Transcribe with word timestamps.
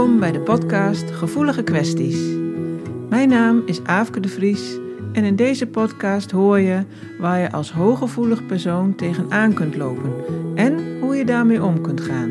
Welkom 0.00 0.20
bij 0.20 0.32
de 0.32 0.40
podcast 0.40 1.10
Gevoelige 1.10 1.62
Kwesties. 1.62 2.18
Mijn 3.08 3.28
naam 3.28 3.62
is 3.66 3.84
Aafke 3.84 4.20
de 4.20 4.28
Vries 4.28 4.78
en 5.12 5.24
in 5.24 5.36
deze 5.36 5.66
podcast 5.66 6.30
hoor 6.30 6.58
je 6.58 6.84
waar 7.18 7.38
je 7.38 7.52
als 7.52 7.72
hooggevoelig 7.72 8.46
persoon 8.46 8.94
tegenaan 8.94 9.52
kunt 9.52 9.76
lopen 9.76 10.12
en 10.54 11.00
hoe 11.00 11.16
je 11.16 11.24
daarmee 11.24 11.62
om 11.62 11.80
kunt 11.80 12.00
gaan. 12.00 12.30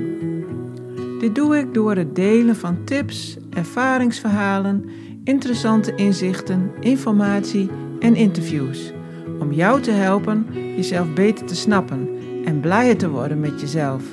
Dit 1.20 1.36
doe 1.36 1.58
ik 1.58 1.74
door 1.74 1.96
het 1.96 2.16
delen 2.16 2.56
van 2.56 2.84
tips, 2.84 3.38
ervaringsverhalen, 3.50 4.86
interessante 5.24 5.96
inzichten, 5.96 6.72
informatie 6.80 7.70
en 8.00 8.16
interviews. 8.16 8.94
Om 9.40 9.54
jou 9.54 9.82
te 9.82 9.92
helpen 9.92 10.46
jezelf 10.76 11.14
beter 11.14 11.46
te 11.46 11.56
snappen 11.56 12.10
en 12.46 12.60
blijer 12.60 12.98
te 12.98 13.10
worden 13.10 13.40
met 13.40 13.62
jezelf. 13.62 14.04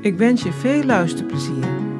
Ik 0.00 0.16
wens 0.18 0.42
je 0.42 0.52
veel 0.52 0.84
luisterplezier. 0.84 1.93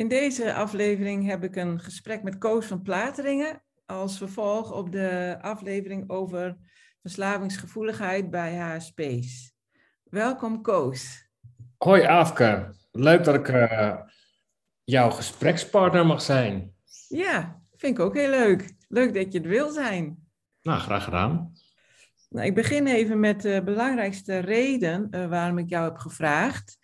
In 0.00 0.08
deze 0.08 0.54
aflevering 0.54 1.26
heb 1.26 1.44
ik 1.44 1.56
een 1.56 1.80
gesprek 1.80 2.22
met 2.22 2.38
Koos 2.38 2.66
van 2.66 2.82
Plateringen 2.82 3.62
als 3.86 4.18
vervolg 4.18 4.72
op 4.72 4.92
de 4.92 5.38
aflevering 5.40 6.10
over 6.10 6.56
verslavingsgevoeligheid 7.02 8.30
bij 8.30 8.56
HSP's. 8.56 9.54
Welkom 10.04 10.62
Koos. 10.62 11.28
Hoi 11.78 12.02
Afke, 12.02 12.74
leuk 12.92 13.24
dat 13.24 13.34
ik 13.34 13.48
uh, 13.48 13.96
jouw 14.84 15.10
gesprekspartner 15.10 16.06
mag 16.06 16.22
zijn. 16.22 16.74
Ja, 17.08 17.62
vind 17.76 17.98
ik 17.98 18.04
ook 18.04 18.14
heel 18.14 18.30
leuk. 18.30 18.72
Leuk 18.88 19.14
dat 19.14 19.32
je 19.32 19.38
het 19.38 19.48
wil 19.48 19.70
zijn. 19.70 20.28
Nou, 20.62 20.80
graag 20.80 21.04
gedaan. 21.04 21.52
Nou, 22.28 22.46
ik 22.46 22.54
begin 22.54 22.86
even 22.86 23.20
met 23.20 23.42
de 23.42 23.62
belangrijkste 23.64 24.38
reden 24.38 25.08
uh, 25.10 25.26
waarom 25.26 25.58
ik 25.58 25.68
jou 25.68 25.84
heb 25.84 25.96
gevraagd 25.96 26.78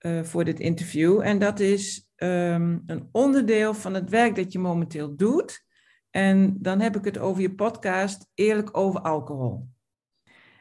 uh, 0.00 0.22
voor 0.22 0.44
dit 0.44 0.60
interview. 0.60 1.20
En 1.20 1.38
dat 1.38 1.60
is 1.60 2.07
um, 2.18 2.82
een 2.86 3.08
onderdeel 3.12 3.74
van 3.74 3.94
het 3.94 4.10
werk 4.10 4.36
dat 4.36 4.52
je 4.52 4.58
momenteel 4.58 5.16
doet. 5.16 5.66
En 6.10 6.56
dan 6.62 6.80
heb 6.80 6.96
ik 6.96 7.04
het 7.04 7.18
over 7.18 7.42
je 7.42 7.54
podcast 7.54 8.26
Eerlijk 8.34 8.76
over 8.76 9.00
alcohol. 9.00 9.68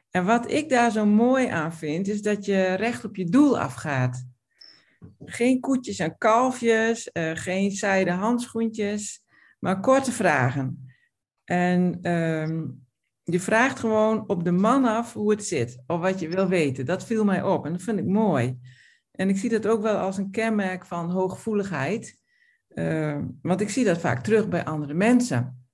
En 0.09 0.25
wat 0.25 0.51
ik 0.51 0.69
daar 0.69 0.91
zo 0.91 1.05
mooi 1.05 1.47
aan 1.47 1.73
vind, 1.73 2.07
is 2.07 2.21
dat 2.21 2.45
je 2.45 2.73
recht 2.73 3.05
op 3.05 3.15
je 3.15 3.25
doel 3.25 3.59
afgaat. 3.59 4.25
Geen 5.25 5.59
koetjes 5.59 5.99
en 5.99 6.17
kalfjes, 6.17 7.09
uh, 7.13 7.31
geen 7.33 7.71
zijde 7.71 8.11
handschoentjes, 8.11 9.23
maar 9.59 9.79
korte 9.79 10.11
vragen. 10.11 10.93
En 11.43 12.11
um, 12.11 12.85
je 13.23 13.39
vraagt 13.39 13.79
gewoon 13.79 14.29
op 14.29 14.43
de 14.43 14.51
man 14.51 14.85
af 14.85 15.13
hoe 15.13 15.31
het 15.31 15.45
zit, 15.45 15.83
of 15.87 15.99
wat 15.99 16.19
je 16.19 16.29
wil 16.29 16.47
weten. 16.47 16.85
Dat 16.85 17.05
viel 17.05 17.23
mij 17.23 17.43
op 17.43 17.65
en 17.65 17.71
dat 17.71 17.81
vind 17.81 17.99
ik 17.99 18.05
mooi. 18.05 18.59
En 19.17 19.29
ik 19.29 19.37
zie 19.37 19.49
dat 19.49 19.67
ook 19.67 19.81
wel 19.81 19.97
als 19.97 20.17
een 20.17 20.31
kenmerk 20.31 20.85
van 20.85 21.09
hooggevoeligheid, 21.09 22.19
uh, 22.69 23.17
want 23.41 23.61
ik 23.61 23.69
zie 23.69 23.85
dat 23.85 23.97
vaak 23.97 24.23
terug 24.23 24.47
bij 24.47 24.65
andere 24.65 24.93
mensen. 24.93 25.67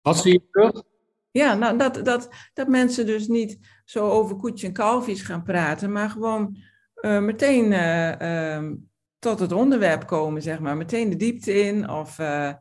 Wat 0.00 0.18
zie 0.18 0.32
je 0.32 0.42
terug? 0.50 0.82
Ja, 1.30 1.54
nou, 1.54 1.78
dat, 1.78 2.04
dat, 2.04 2.28
dat 2.52 2.68
mensen 2.68 3.06
dus 3.06 3.28
niet 3.28 3.58
zo 3.84 4.08
over 4.08 4.36
koetje 4.36 4.66
en 4.66 4.72
kalfjes 4.72 5.22
gaan 5.22 5.42
praten, 5.42 5.92
maar 5.92 6.10
gewoon 6.10 6.56
uh, 7.00 7.20
meteen 7.20 7.72
uh, 7.72 8.58
uh, 8.58 8.72
tot 9.18 9.38
het 9.40 9.52
onderwerp 9.52 10.06
komen, 10.06 10.42
zeg 10.42 10.60
maar. 10.60 10.76
Meteen 10.76 11.10
de 11.10 11.16
diepte 11.16 11.62
in 11.62 11.90
of... 11.90 12.18
eh, 12.18 12.52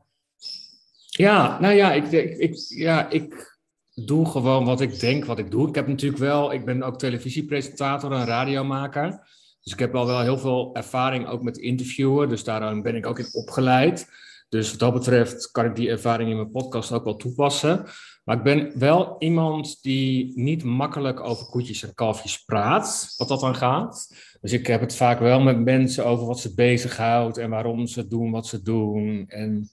Ja, 1.09 1.59
nou 1.59 1.73
ja 1.73 1.93
ik, 1.93 2.11
ik, 2.11 2.37
ik, 2.37 2.55
ja, 2.67 3.09
ik 3.09 3.57
doe 3.93 4.25
gewoon 4.25 4.65
wat 4.65 4.81
ik 4.81 4.99
denk 4.99 5.25
wat 5.25 5.39
ik 5.39 5.51
doe. 5.51 5.67
Ik 5.67 5.75
heb 5.75 5.87
natuurlijk 5.87 6.21
wel, 6.21 6.53
ik 6.53 6.65
ben 6.65 6.83
ook 6.83 6.97
televisiepresentator 6.99 8.11
en 8.11 8.25
radiomaker. 8.25 9.27
Dus 9.63 9.73
ik 9.73 9.79
heb 9.79 9.95
al 9.95 10.05
wel 10.05 10.21
heel 10.21 10.37
veel 10.37 10.69
ervaring 10.73 11.27
ook 11.27 11.43
met 11.43 11.57
interviewen. 11.57 12.29
Dus 12.29 12.43
daarom 12.43 12.81
ben 12.81 12.95
ik 12.95 13.05
ook 13.05 13.19
in 13.19 13.33
opgeleid. 13.33 14.07
Dus 14.49 14.69
wat 14.69 14.79
dat 14.79 14.93
betreft 14.93 15.51
kan 15.51 15.65
ik 15.65 15.75
die 15.75 15.89
ervaring 15.89 16.29
in 16.29 16.35
mijn 16.35 16.51
podcast 16.51 16.91
ook 16.91 17.03
wel 17.03 17.15
toepassen. 17.15 17.85
Maar 18.23 18.37
ik 18.37 18.43
ben 18.43 18.71
wel 18.79 19.15
iemand 19.19 19.81
die 19.81 20.31
niet 20.35 20.63
makkelijk 20.63 21.19
over 21.19 21.45
koetjes 21.45 21.83
en 21.83 21.93
kalfjes 21.93 22.43
praat, 22.43 23.13
wat 23.17 23.27
dat 23.27 23.39
dan 23.39 23.55
gaat. 23.55 24.15
Dus 24.41 24.51
ik 24.51 24.67
heb 24.67 24.81
het 24.81 24.95
vaak 24.95 25.19
wel 25.19 25.39
met 25.39 25.59
mensen 25.59 26.05
over 26.05 26.25
wat 26.25 26.39
ze 26.39 26.53
bezighoudt 26.53 27.37
en 27.37 27.49
waarom 27.49 27.87
ze 27.87 28.07
doen 28.07 28.31
wat 28.31 28.47
ze 28.47 28.61
doen. 28.61 29.25
En 29.27 29.69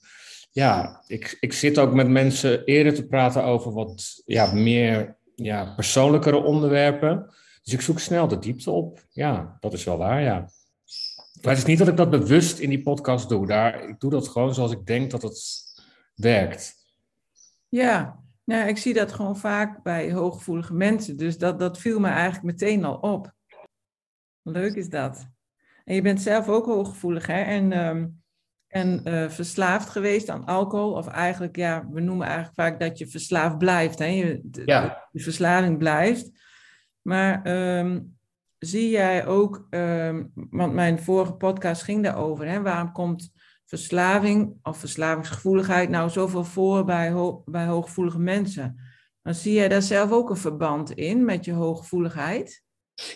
ja, 0.51 1.03
ik, 1.07 1.37
ik 1.39 1.53
zit 1.53 1.79
ook 1.79 1.93
met 1.93 2.07
mensen 2.09 2.63
eerder 2.63 2.93
te 2.93 3.07
praten 3.07 3.43
over 3.43 3.73
wat 3.73 4.21
ja, 4.25 4.53
meer 4.53 5.17
ja, 5.35 5.73
persoonlijkere 5.75 6.43
onderwerpen. 6.43 7.29
Dus 7.67 7.75
ik 7.75 7.81
zoek 7.81 7.99
snel 7.99 8.27
de 8.27 8.39
diepte 8.39 8.71
op. 8.71 9.05
Ja, 9.09 9.57
dat 9.59 9.73
is 9.73 9.83
wel 9.83 9.97
waar, 9.97 10.21
ja. 10.21 10.39
Maar 11.41 11.51
het 11.51 11.57
is 11.57 11.65
niet 11.65 11.77
dat 11.77 11.87
ik 11.87 11.97
dat 11.97 12.09
bewust 12.09 12.59
in 12.59 12.69
die 12.69 12.81
podcast 12.81 13.29
doe. 13.29 13.47
Daar, 13.47 13.89
ik 13.89 13.99
doe 13.99 14.11
dat 14.11 14.27
gewoon 14.27 14.53
zoals 14.53 14.71
ik 14.71 14.85
denk 14.85 15.11
dat 15.11 15.21
het 15.21 15.63
werkt. 16.15 16.75
Ja, 17.69 18.19
nou, 18.43 18.67
ik 18.67 18.77
zie 18.77 18.93
dat 18.93 19.11
gewoon 19.11 19.37
vaak 19.37 19.83
bij 19.83 20.11
hooggevoelige 20.11 20.73
mensen. 20.73 21.17
Dus 21.17 21.37
dat, 21.37 21.59
dat 21.59 21.77
viel 21.79 21.99
me 21.99 22.07
eigenlijk 22.07 22.43
meteen 22.43 22.85
al 22.85 22.95
op. 22.95 23.33
Leuk 24.41 24.75
is 24.75 24.89
dat. 24.89 25.27
En 25.83 25.95
je 25.95 26.01
bent 26.01 26.21
zelf 26.21 26.47
ook 26.47 26.65
hooggevoelig, 26.65 27.27
hè? 27.27 27.41
En, 27.41 27.85
um, 27.85 28.21
en 28.67 29.01
uh, 29.03 29.29
verslaafd 29.29 29.89
geweest 29.89 30.29
aan 30.29 30.45
alcohol. 30.45 30.93
Of 30.93 31.07
eigenlijk, 31.07 31.55
ja, 31.55 31.87
we 31.91 31.99
noemen 31.99 32.27
eigenlijk 32.27 32.55
vaak 32.55 32.79
dat 32.79 32.97
je 32.97 33.07
verslaafd 33.07 33.57
blijft. 33.57 33.99
Hè? 33.99 34.05
Je, 34.05 34.41
de, 34.43 34.61
Ja. 34.65 35.07
de 35.11 35.19
verslaving 35.19 35.77
blijft. 35.77 36.36
Maar 37.07 37.41
um, 37.79 38.17
zie 38.57 38.89
jij 38.89 39.25
ook, 39.25 39.67
um, 39.69 40.31
want 40.33 40.73
mijn 40.73 40.99
vorige 40.99 41.33
podcast 41.33 41.81
ging 41.81 42.03
daarover, 42.03 42.47
hè? 42.47 42.61
waarom 42.61 42.91
komt 42.91 43.31
verslaving 43.65 44.55
of 44.63 44.77
verslavingsgevoeligheid 44.77 45.89
nou 45.89 46.09
zoveel 46.09 46.43
voor 46.43 46.85
bij, 46.85 47.13
bij 47.45 47.65
hooggevoelige 47.65 48.19
mensen? 48.19 48.79
Dan 49.21 49.33
zie 49.33 49.53
jij 49.53 49.67
daar 49.67 49.81
zelf 49.81 50.11
ook 50.11 50.29
een 50.29 50.37
verband 50.37 50.91
in 50.91 51.25
met 51.25 51.45
je 51.45 51.51
hooggevoeligheid? 51.51 52.63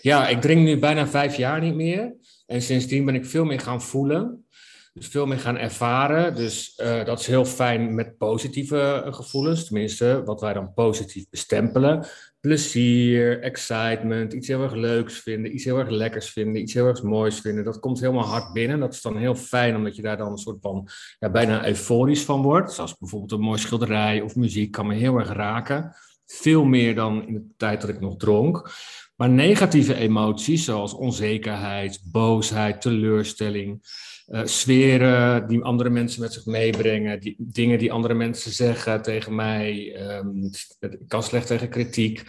Ja, 0.01 0.27
ik 0.27 0.41
drink 0.41 0.61
nu 0.61 0.79
bijna 0.79 1.07
vijf 1.07 1.35
jaar 1.35 1.61
niet 1.61 1.75
meer. 1.75 2.15
En 2.45 2.61
sindsdien 2.61 3.05
ben 3.05 3.15
ik 3.15 3.25
veel 3.25 3.45
meer 3.45 3.59
gaan 3.59 3.81
voelen. 3.81 4.45
Dus 4.93 5.07
veel 5.07 5.25
meer 5.25 5.39
gaan 5.39 5.57
ervaren. 5.57 6.35
Dus 6.35 6.79
uh, 6.81 7.05
dat 7.05 7.19
is 7.19 7.27
heel 7.27 7.45
fijn 7.45 7.95
met 7.95 8.17
positieve 8.17 9.07
gevoelens. 9.09 9.65
Tenminste, 9.65 10.21
wat 10.25 10.41
wij 10.41 10.53
dan 10.53 10.73
positief 10.73 11.29
bestempelen. 11.29 12.05
Plezier, 12.41 13.41
excitement, 13.41 14.33
iets 14.33 14.47
heel 14.47 14.63
erg 14.63 14.73
leuks 14.73 15.19
vinden, 15.19 15.53
iets 15.53 15.63
heel 15.63 15.77
erg 15.79 15.89
lekkers 15.89 16.29
vinden, 16.29 16.61
iets 16.61 16.73
heel 16.73 16.87
erg 16.87 17.03
moois 17.03 17.39
vinden. 17.39 17.63
Dat 17.63 17.79
komt 17.79 17.99
helemaal 17.99 18.25
hard 18.25 18.53
binnen. 18.53 18.79
Dat 18.79 18.93
is 18.93 19.01
dan 19.01 19.17
heel 19.17 19.35
fijn, 19.35 19.75
omdat 19.75 19.95
je 19.95 20.01
daar 20.01 20.17
dan 20.17 20.31
een 20.31 20.37
soort 20.37 20.61
van 20.61 20.87
ja, 21.19 21.29
bijna 21.29 21.67
euforisch 21.67 22.23
van 22.23 22.41
wordt. 22.41 22.71
Zoals 22.71 22.97
bijvoorbeeld 22.97 23.31
een 23.31 23.39
mooi 23.39 23.59
schilderij 23.59 24.21
of 24.21 24.35
muziek 24.35 24.71
kan 24.71 24.87
me 24.87 24.95
heel 24.95 25.17
erg 25.17 25.29
raken. 25.33 25.95
Veel 26.25 26.63
meer 26.63 26.95
dan 26.95 27.27
in 27.27 27.33
de 27.33 27.45
tijd 27.57 27.81
dat 27.81 27.89
ik 27.89 27.99
nog 27.99 28.17
dronk. 28.17 28.71
Maar 29.21 29.29
negatieve 29.29 29.95
emoties, 29.95 30.63
zoals 30.63 30.93
onzekerheid, 30.93 32.01
boosheid, 32.03 32.81
teleurstelling, 32.81 33.83
uh, 34.27 34.41
sferen 34.45 35.47
die 35.47 35.63
andere 35.63 35.89
mensen 35.89 36.21
met 36.21 36.33
zich 36.33 36.45
meebrengen, 36.45 37.19
die, 37.19 37.35
dingen 37.37 37.79
die 37.79 37.91
andere 37.91 38.13
mensen 38.13 38.51
zeggen 38.51 39.01
tegen 39.01 39.35
mij, 39.35 39.95
um, 40.17 40.49
ik 40.79 41.07
kan 41.07 41.23
slecht 41.23 41.47
tegen 41.47 41.69
kritiek, 41.69 42.23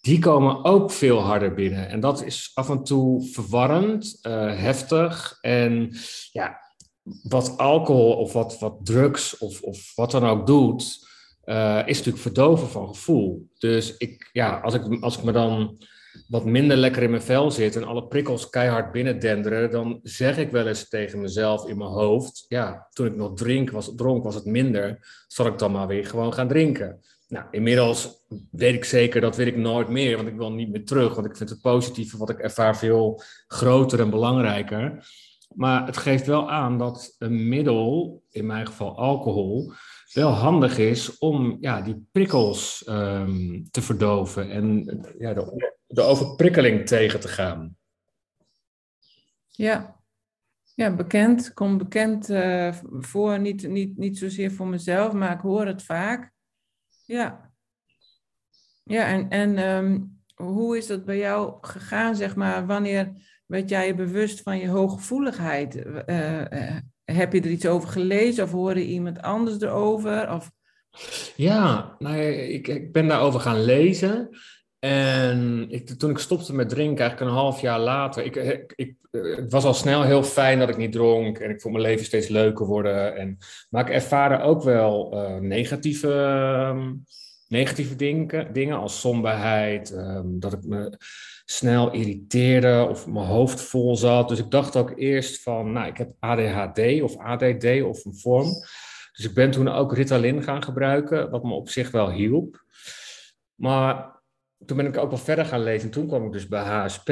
die 0.00 0.18
komen 0.18 0.64
ook 0.64 0.90
veel 0.90 1.20
harder 1.20 1.54
binnen. 1.54 1.88
En 1.88 2.00
dat 2.00 2.24
is 2.24 2.50
af 2.54 2.68
en 2.68 2.84
toe 2.84 3.28
verwarrend, 3.32 4.18
uh, 4.22 4.32
heftig 4.56 5.38
en 5.40 5.96
ja, 6.32 6.58
wat 7.22 7.58
alcohol 7.58 8.12
of 8.12 8.32
wat, 8.32 8.58
wat 8.58 8.76
drugs 8.82 9.38
of, 9.38 9.60
of 9.60 9.92
wat 9.94 10.10
dan 10.10 10.24
ook 10.24 10.46
doet, 10.46 11.08
uh, 11.44 11.82
is 11.86 11.96
natuurlijk 11.96 12.22
verdoven 12.22 12.68
van 12.68 12.88
gevoel. 12.88 13.48
Dus 13.58 13.96
ik, 13.96 14.30
ja, 14.32 14.60
als 14.60 14.74
ik, 14.74 15.02
als 15.02 15.18
ik 15.18 15.24
me 15.24 15.32
dan 15.32 15.78
wat 16.28 16.44
minder 16.44 16.76
lekker 16.76 17.02
in 17.02 17.10
mijn 17.10 17.22
vel 17.22 17.50
zit 17.50 17.76
en 17.76 17.84
alle 17.84 18.06
prikkels 18.06 18.50
keihard 18.50 18.92
binnendenderen, 18.92 19.70
dan 19.70 20.00
zeg 20.02 20.38
ik 20.38 20.50
wel 20.50 20.66
eens 20.66 20.88
tegen 20.88 21.20
mezelf 21.20 21.68
in 21.68 21.78
mijn 21.78 21.90
hoofd, 21.90 22.44
ja, 22.48 22.88
toen 22.92 23.06
ik 23.06 23.16
nog 23.16 23.34
drink 23.34 23.70
was, 23.70 23.92
dronk 23.96 24.24
was 24.24 24.34
het 24.34 24.44
minder, 24.44 24.98
zal 25.26 25.46
ik 25.46 25.58
dan 25.58 25.72
maar 25.72 25.86
weer 25.86 26.06
gewoon 26.06 26.32
gaan 26.32 26.48
drinken. 26.48 27.00
Nou, 27.28 27.46
inmiddels 27.50 28.24
weet 28.50 28.74
ik 28.74 28.84
zeker, 28.84 29.20
dat 29.20 29.36
weet 29.36 29.46
ik 29.46 29.56
nooit 29.56 29.88
meer, 29.88 30.16
want 30.16 30.28
ik 30.28 30.36
wil 30.36 30.52
niet 30.52 30.70
meer 30.70 30.84
terug, 30.84 31.14
want 31.14 31.26
ik 31.26 31.36
vind 31.36 31.50
het 31.50 31.60
positieve 31.60 32.16
wat 32.16 32.30
ik 32.30 32.38
ervaar 32.38 32.76
veel 32.76 33.22
groter 33.46 34.00
en 34.00 34.10
belangrijker. 34.10 35.06
Maar 35.54 35.86
het 35.86 35.96
geeft 35.96 36.26
wel 36.26 36.50
aan 36.50 36.78
dat 36.78 37.14
een 37.18 37.48
middel, 37.48 38.22
in 38.30 38.46
mijn 38.46 38.66
geval 38.66 38.96
alcohol, 38.96 39.72
wel 40.12 40.30
handig 40.30 40.78
is 40.78 41.18
om 41.18 41.56
ja, 41.60 41.80
die 41.80 42.08
prikkels 42.12 42.88
um, 42.88 43.70
te 43.70 43.82
verdoven 43.82 44.50
en 44.50 44.84
ja, 45.18 45.34
de, 45.34 45.74
de 45.86 46.02
overprikkeling 46.02 46.86
tegen 46.86 47.20
te 47.20 47.28
gaan. 47.28 47.76
Ja, 49.48 50.00
ja 50.74 50.94
bekend. 50.94 51.52
Komt 51.52 51.78
bekend 51.78 52.30
uh, 52.30 52.74
voor. 52.84 53.38
Niet, 53.38 53.68
niet, 53.68 53.96
niet 53.96 54.18
zozeer 54.18 54.52
voor 54.52 54.66
mezelf, 54.66 55.12
maar 55.12 55.32
ik 55.32 55.40
hoor 55.40 55.66
het 55.66 55.82
vaak. 55.82 56.32
Ja. 57.04 57.52
Ja, 58.82 59.06
en, 59.06 59.28
en 59.28 59.58
um, 59.58 60.22
hoe 60.34 60.76
is 60.76 60.86
dat 60.86 61.04
bij 61.04 61.18
jou 61.18 61.58
gegaan, 61.60 62.16
zeg 62.16 62.36
maar? 62.36 62.66
Wanneer 62.66 63.12
werd 63.46 63.68
jij 63.68 63.86
je 63.86 63.94
bewust 63.94 64.42
van 64.42 64.58
je 64.58 64.68
hooggevoeligheid? 64.68 65.74
Uh, 66.06 66.76
heb 67.04 67.32
je 67.32 67.40
er 67.40 67.50
iets 67.50 67.66
over 67.66 67.88
gelezen 67.88 68.44
of 68.44 68.50
hoorde 68.50 68.86
iemand 68.86 69.22
anders 69.22 69.60
erover? 69.60 70.32
Of... 70.32 70.50
Ja, 71.36 71.94
nou, 71.98 72.16
ik, 72.26 72.68
ik 72.68 72.92
ben 72.92 73.08
daarover 73.08 73.40
gaan 73.40 73.64
lezen. 73.64 74.28
En 74.78 75.66
ik, 75.70 75.88
toen 75.88 76.10
ik 76.10 76.18
stopte 76.18 76.54
met 76.54 76.68
drinken, 76.68 77.00
eigenlijk 77.00 77.30
een 77.30 77.36
half 77.36 77.60
jaar 77.60 77.80
later, 77.80 78.24
ik, 78.24 78.36
ik, 78.76 78.94
het 79.10 79.52
was 79.52 79.64
al 79.64 79.74
snel 79.74 80.02
heel 80.02 80.22
fijn 80.22 80.58
dat 80.58 80.68
ik 80.68 80.76
niet 80.76 80.92
dronk 80.92 81.38
en 81.38 81.50
ik 81.50 81.60
vond 81.60 81.74
mijn 81.74 81.86
leven 81.86 82.06
steeds 82.06 82.28
leuker 82.28 82.66
worden. 82.66 83.16
En, 83.16 83.38
maar 83.70 83.88
ik 83.88 83.94
ervaarde 83.94 84.44
ook 84.44 84.62
wel 84.62 85.14
uh, 85.14 85.36
negatieve, 85.36 86.08
um, 86.74 87.04
negatieve 87.52 87.96
dingen, 87.96 88.52
dingen 88.52 88.76
als 88.76 89.00
somberheid, 89.00 89.92
um, 89.92 90.40
dat 90.40 90.52
ik 90.52 90.64
me 90.64 90.98
snel 91.44 91.92
irriteerde 91.92 92.86
of 92.90 93.06
mijn 93.06 93.26
hoofd 93.26 93.60
vol 93.60 93.96
zat. 93.96 94.28
Dus 94.28 94.38
ik 94.38 94.50
dacht 94.50 94.76
ook 94.76 94.92
eerst 94.96 95.42
van, 95.42 95.72
nou, 95.72 95.86
ik 95.86 95.96
heb 95.96 96.12
ADHD 96.18 97.02
of 97.02 97.16
ADD 97.16 97.82
of 97.82 98.04
een 98.04 98.16
vorm. 98.16 98.48
Dus 99.12 99.24
ik 99.24 99.34
ben 99.34 99.50
toen 99.50 99.68
ook 99.68 99.94
Ritalin 99.94 100.42
gaan 100.42 100.62
gebruiken, 100.62 101.30
wat 101.30 101.42
me 101.42 101.52
op 101.52 101.68
zich 101.68 101.90
wel 101.90 102.10
hielp. 102.10 102.64
Maar 103.54 104.20
toen 104.66 104.76
ben 104.76 104.86
ik 104.86 104.96
ook 104.96 105.10
wel 105.10 105.18
verder 105.18 105.44
gaan 105.44 105.62
lezen. 105.62 105.84
En 105.84 105.90
toen 105.94 106.06
kwam 106.06 106.26
ik 106.26 106.32
dus 106.32 106.48
bij 106.48 106.62
HSP. 106.62 107.08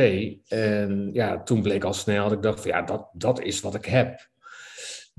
En 0.49 1.11
ja, 1.13 1.43
toen 1.43 1.63
bleek 1.63 1.85
al 1.85 1.93
snel 1.93 2.25
dat 2.25 2.33
ik 2.33 2.43
dacht 2.43 2.61
van 2.61 2.71
ja, 2.71 2.83
dat, 2.83 3.09
dat 3.13 3.41
is 3.41 3.61
wat 3.61 3.75
ik 3.75 3.85
heb. 3.85 4.29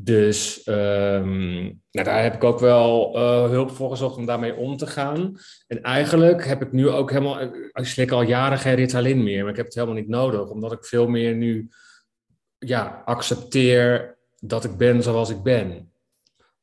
Dus 0.03 0.67
um, 0.67 1.61
nou, 1.91 2.05
daar 2.05 2.23
heb 2.23 2.33
ik 2.33 2.43
ook 2.43 2.59
wel 2.59 3.15
uh, 3.15 3.49
hulp 3.49 3.71
voor 3.71 3.89
gezocht 3.89 4.17
om 4.17 4.25
daarmee 4.25 4.55
om 4.55 4.77
te 4.77 4.87
gaan. 4.87 5.35
En 5.67 5.81
eigenlijk 5.81 6.45
heb 6.45 6.61
ik 6.61 6.71
nu 6.71 6.89
ook 6.89 7.09
helemaal, 7.11 7.41
ik 7.41 7.85
slik 7.85 8.11
al 8.11 8.21
jaren 8.21 8.57
geen 8.57 8.75
Ritalin 8.75 9.23
meer, 9.23 9.41
maar 9.41 9.51
ik 9.51 9.57
heb 9.57 9.65
het 9.65 9.75
helemaal 9.75 9.95
niet 9.95 10.07
nodig, 10.07 10.49
omdat 10.49 10.71
ik 10.71 10.85
veel 10.85 11.07
meer 11.07 11.35
nu 11.35 11.69
ja, 12.57 13.01
accepteer 13.05 14.17
dat 14.39 14.63
ik 14.63 14.77
ben 14.77 15.03
zoals 15.03 15.29
ik 15.29 15.43
ben. 15.43 15.91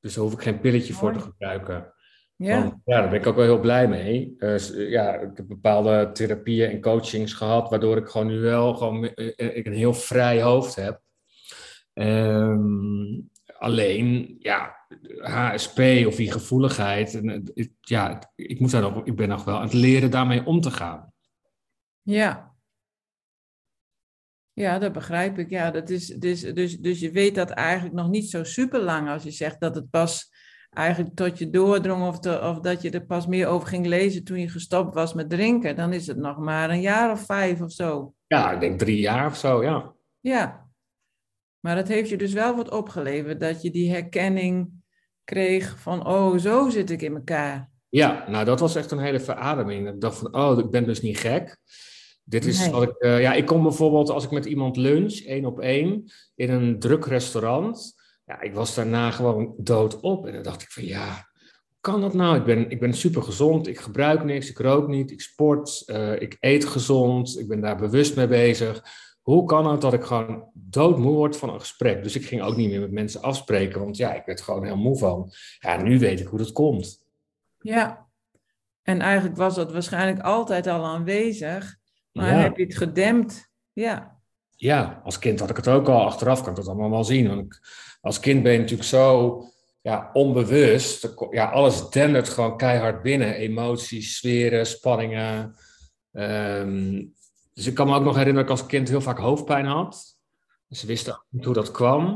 Dus 0.01 0.15
daar 0.15 0.25
hoef 0.25 0.33
ik 0.33 0.43
geen 0.43 0.61
pilletje 0.61 0.93
voor 0.93 1.13
te 1.13 1.21
gebruiken. 1.21 1.93
Ja. 2.37 2.61
Want, 2.61 2.75
ja, 2.85 3.01
daar 3.01 3.11
ben 3.11 3.21
ik 3.21 3.27
ook 3.27 3.37
wel 3.37 3.45
heel 3.45 3.61
blij 3.61 3.89
mee. 3.89 4.35
Uh, 4.39 4.91
ja, 4.91 5.15
ik 5.15 5.37
heb 5.37 5.49
bepaalde 5.49 6.11
therapieën 6.13 6.71
en 6.71 6.81
coachings 6.81 7.33
gehad, 7.33 7.71
waardoor 7.71 7.97
ik 7.97 8.09
gewoon 8.09 8.27
nu 8.27 8.41
wel 8.41 8.75
gewoon, 8.75 9.05
ik 9.37 9.67
een 9.67 9.73
heel 9.73 9.95
vrij 9.95 10.43
hoofd 10.43 10.75
heb. 10.75 11.01
Um, 11.99 13.31
alleen, 13.59 14.37
ja, 14.39 14.87
HSP 15.21 15.79
of 16.07 16.15
die 16.15 16.33
gevoeligheid, 16.33 17.15
en, 17.15 17.53
ja, 17.81 18.33
ik, 18.35 18.61
moet 18.61 18.71
daar 18.71 18.83
nog, 18.83 19.05
ik 19.05 19.17
ben 19.17 19.29
nog 19.29 19.45
wel 19.45 19.57
aan 19.57 19.63
het 19.63 19.73
leren 19.73 20.11
daarmee 20.11 20.45
om 20.45 20.61
te 20.61 20.71
gaan. 20.71 21.13
Ja. 22.03 22.57
Ja, 24.53 24.79
dat 24.79 24.93
begrijp 24.93 25.39
ik. 25.39 25.51
Ja, 25.51 25.71
dat 25.71 25.91
is, 25.91 26.07
dus, 26.07 26.41
dus, 26.41 26.79
dus 26.79 27.01
je 27.01 27.11
weet 27.11 27.35
dat 27.35 27.51
eigenlijk 27.51 27.95
nog 27.95 28.09
niet 28.09 28.31
zo 28.31 28.45
super 28.45 28.81
lang 28.81 29.09
als 29.09 29.23
je 29.23 29.31
zegt 29.31 29.61
dat 29.61 29.75
het 29.75 29.91
pas 29.91 30.33
eigenlijk 30.71 31.15
tot 31.15 31.39
je 31.39 31.51
doordrong 31.51 32.07
of, 32.07 32.27
of 32.27 32.61
dat 32.61 32.83
je 32.83 32.91
er 32.91 33.07
pas 33.07 33.27
meer 33.27 33.47
over 33.47 33.69
ging 33.69 33.87
lezen 33.87 34.25
toen 34.25 34.41
je 34.41 34.49
gestopt 34.49 34.95
was 34.95 35.15
met 35.15 35.31
drinken. 35.31 35.77
Dan 35.77 35.93
is 35.93 36.07
het 36.07 36.17
nog 36.17 36.39
maar 36.39 36.71
een 36.71 36.81
jaar 36.81 37.11
of 37.11 37.25
vijf 37.25 37.61
of 37.61 37.73
zo. 37.73 38.15
Ja, 38.27 38.53
ik 38.53 38.61
denk 38.61 38.79
drie 38.79 39.01
jaar 39.01 39.27
of 39.27 39.37
zo, 39.37 39.63
ja. 39.63 39.93
Ja, 40.21 40.68
maar 41.61 41.75
dat 41.75 41.89
heeft 41.89 42.09
je 42.09 42.17
dus 42.17 42.33
wel 42.33 42.57
wat 42.57 42.71
opgeleverd, 42.71 43.41
dat 43.41 43.63
je 43.63 43.71
die 43.71 43.91
herkenning 43.91 44.71
kreeg 45.25 45.79
van, 45.79 46.07
oh, 46.07 46.39
zo 46.39 46.69
zit 46.69 46.91
ik 46.91 47.03
in 47.03 47.15
elkaar. 47.15 47.71
Ja, 47.89 48.25
nou 48.29 48.45
dat 48.45 48.61
was 48.61 48.75
echt 48.75 48.91
een 48.91 48.99
hele 48.99 49.21
verademing. 49.21 49.89
Ik 49.89 50.01
dacht 50.01 50.19
van, 50.19 50.35
oh, 50.35 50.59
ik 50.59 50.71
ben 50.71 50.85
dus 50.85 51.01
niet 51.01 51.19
gek. 51.19 51.57
Dit 52.25 52.45
is 52.45 52.71
wat 52.71 52.83
ik, 52.83 52.95
uh, 52.99 53.21
ja, 53.21 53.33
ik 53.35 53.47
kom 53.47 53.63
bijvoorbeeld 53.63 54.11
als 54.11 54.25
ik 54.25 54.31
met 54.31 54.45
iemand 54.45 54.77
lunch, 54.77 55.19
één 55.19 55.45
op 55.45 55.61
één, 55.61 56.05
in 56.35 56.51
een 56.51 56.79
druk 56.79 57.07
restaurant. 57.07 57.95
Ja, 58.25 58.41
ik 58.41 58.55
was 58.55 58.75
daarna 58.75 59.11
gewoon 59.11 59.55
doodop. 59.57 60.27
En 60.27 60.33
dan 60.33 60.43
dacht 60.43 60.63
ik 60.63 60.71
van, 60.71 60.85
ja, 60.85 61.29
kan 61.81 62.01
dat 62.01 62.15
nou? 62.15 62.37
Ik 62.37 62.45
ben, 62.45 62.71
ik 62.71 62.81
ben 62.81 62.95
super 62.95 63.23
gezond, 63.23 63.67
ik 63.67 63.79
gebruik 63.79 64.25
niks, 64.25 64.51
ik 64.51 64.59
rook 64.59 64.89
niet, 64.89 65.11
ik 65.11 65.21
sport, 65.21 65.83
uh, 65.87 66.21
ik 66.21 66.37
eet 66.41 66.65
gezond, 66.65 67.39
ik 67.39 67.49
ben 67.49 67.61
daar 67.61 67.77
bewust 67.77 68.17
mee 68.17 68.27
bezig 68.27 68.83
hoe 69.29 69.45
kan 69.45 69.71
het 69.71 69.81
dat 69.81 69.93
ik 69.93 70.05
gewoon 70.05 70.51
doodmoe 70.55 71.15
word 71.15 71.37
van 71.37 71.49
een 71.49 71.61
gesprek? 71.61 72.03
Dus 72.03 72.15
ik 72.17 72.27
ging 72.27 72.43
ook 72.43 72.57
niet 72.57 72.71
meer 72.71 72.81
met 72.81 72.91
mensen 72.91 73.23
afspreken, 73.23 73.81
want 73.81 73.97
ja, 73.97 74.15
ik 74.15 74.25
werd 74.25 74.41
gewoon 74.41 74.65
heel 74.65 74.77
moe 74.77 74.99
van. 74.99 75.33
Ja, 75.59 75.83
nu 75.83 75.99
weet 75.99 76.21
ik 76.21 76.27
hoe 76.27 76.39
dat 76.39 76.53
komt. 76.53 77.03
Ja, 77.59 78.07
en 78.83 79.01
eigenlijk 79.01 79.37
was 79.37 79.55
dat 79.55 79.73
waarschijnlijk 79.73 80.21
altijd 80.21 80.67
al 80.67 80.85
aanwezig, 80.85 81.77
maar 82.13 82.41
heb 82.41 82.57
je 82.57 82.65
het 82.65 82.77
gedempt? 82.77 83.51
Ja. 83.73 84.19
Ja, 84.57 85.01
als 85.05 85.19
kind 85.19 85.41
had 85.41 85.51
ik 85.51 85.57
het 85.57 85.69
ook 85.69 85.89
al. 85.89 86.05
Achteraf 86.05 86.41
kan 86.41 86.51
ik 86.51 86.57
dat 86.57 86.69
allemaal 86.69 86.91
wel 86.91 87.05
zien. 87.05 87.29
Want 87.29 87.41
ik, 87.41 87.61
als 88.01 88.21
kind 88.21 88.43
ben 88.43 88.53
je 88.53 88.59
natuurlijk 88.59 88.89
zo 88.89 89.43
ja, 89.81 90.11
onbewust. 90.13 91.15
Ja, 91.31 91.51
alles 91.51 91.91
dendert 91.91 92.29
gewoon 92.29 92.57
keihard 92.57 93.03
binnen. 93.03 93.35
Emoties, 93.35 94.17
sferen, 94.17 94.67
spanningen. 94.67 95.55
Um, 96.13 97.17
dus 97.59 97.67
ik 97.67 97.75
kan 97.75 97.87
me 97.87 97.95
ook 97.95 98.05
nog 98.05 98.17
herinneren 98.17 98.47
dat 98.49 98.57
ik 98.57 98.61
als 98.61 98.71
kind 98.71 98.89
heel 98.89 99.01
vaak 99.01 99.19
hoofdpijn 99.19 99.67
had. 99.67 100.19
Ze 100.71 100.87
wisten 100.87 101.23
niet 101.29 101.45
hoe 101.45 101.55
dat 101.55 101.71
kwam. 101.71 102.07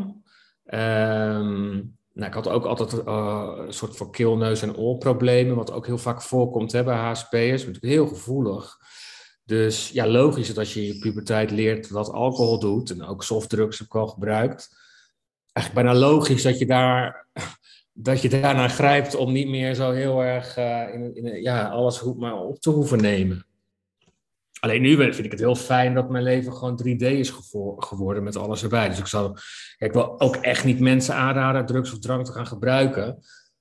Um, 0.67 1.97
nou, 2.13 2.29
ik 2.29 2.35
had 2.35 2.49
ook 2.49 2.65
altijd 2.65 2.93
uh, 2.93 3.53
een 3.57 3.73
soort 3.73 3.97
van 3.97 4.11
keel, 4.11 4.37
neus 4.37 4.63
en 4.63 4.77
oorproblemen, 4.77 5.57
wat 5.57 5.73
ook 5.73 5.87
heel 5.87 5.99
vaak 5.99 6.23
voorkomt 6.23 6.73
hè, 6.73 6.85
bij 6.85 6.97
HSP'ers. 6.97 7.65
natuurlijk 7.67 7.93
heel 7.93 8.07
gevoelig. 8.07 8.77
Dus 9.45 9.89
ja, 9.89 10.07
logisch 10.07 10.47
dat 10.47 10.59
als 10.59 10.75
je 10.75 10.81
in 10.81 10.87
je 10.87 10.99
puberteit 10.99 11.51
leert 11.51 11.89
wat 11.89 12.11
alcohol 12.11 12.59
doet, 12.59 12.91
en 12.91 13.05
ook 13.05 13.25
softdrugs 13.25 13.81
ik 13.81 13.95
al 13.95 14.07
gebruikt. 14.07 14.77
Eigenlijk 15.53 15.87
bijna 15.87 16.01
logisch 16.01 16.43
dat 16.43 16.59
je, 16.59 16.67
daar, 16.67 17.29
dat 17.93 18.23
je 18.23 18.29
daarnaar 18.29 18.71
grijpt 18.71 19.15
om 19.15 19.33
niet 19.33 19.49
meer 19.49 19.75
zo 19.75 19.91
heel 19.91 20.23
erg 20.23 20.59
uh, 20.59 20.95
in, 20.95 21.15
in, 21.15 21.43
ja, 21.43 21.69
alles 21.69 22.03
maar 22.17 22.37
op 22.37 22.61
te 22.61 22.71
hoeven 22.71 23.01
nemen. 23.01 23.47
Alleen 24.65 24.83
nu 24.83 24.97
vind 24.97 25.25
ik 25.25 25.31
het 25.31 25.41
heel 25.41 25.55
fijn 25.55 25.95
dat 25.95 26.11
mijn 26.11 26.25
leven 26.25 26.53
gewoon 26.53 26.81
3D 26.83 27.03
is 27.03 27.33
geworden 27.77 28.23
met 28.23 28.37
alles 28.37 28.63
erbij. 28.63 28.89
Dus 28.89 28.99
ik 28.99 29.07
zou, 29.07 29.37
ik 29.79 29.93
wil 29.93 30.21
ook 30.21 30.37
echt 30.37 30.65
niet 30.65 30.81
mensen 30.81 31.15
aanraden 31.15 31.67
drugs 31.67 31.93
of 31.93 31.99
drank 31.99 32.25
te 32.25 32.33
gaan 32.33 32.47
gebruiken. 32.47 33.19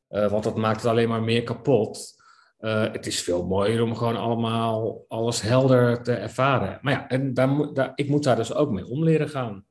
Uh, 0.10 0.28
want 0.32 0.44
dat 0.44 0.58
maakt 0.58 0.82
het 0.82 0.92
alleen 0.92 1.10
maar 1.10 1.24
meer 1.24 1.44
kapot. 1.44 2.22
Uh, 2.60 2.92
het 2.92 3.08
is 3.08 3.22
veel 3.22 3.46
mooier 3.46 3.84
om 3.84 3.96
gewoon 3.96 4.18
allemaal 4.18 5.06
alles 5.08 5.42
helder 5.42 6.04
te 6.04 6.14
ervaren. 6.14 6.80
Maar 6.82 6.94
ja, 6.94 7.08
en 7.08 7.34
daar, 7.34 7.74
daar, 7.74 7.92
ik 7.96 8.10
moet 8.10 8.24
daar 8.24 8.36
dus 8.36 8.54
ook 8.54 8.72
mee 8.72 8.86
om 8.86 9.04
leren 9.04 9.30
gaan. 9.30 9.66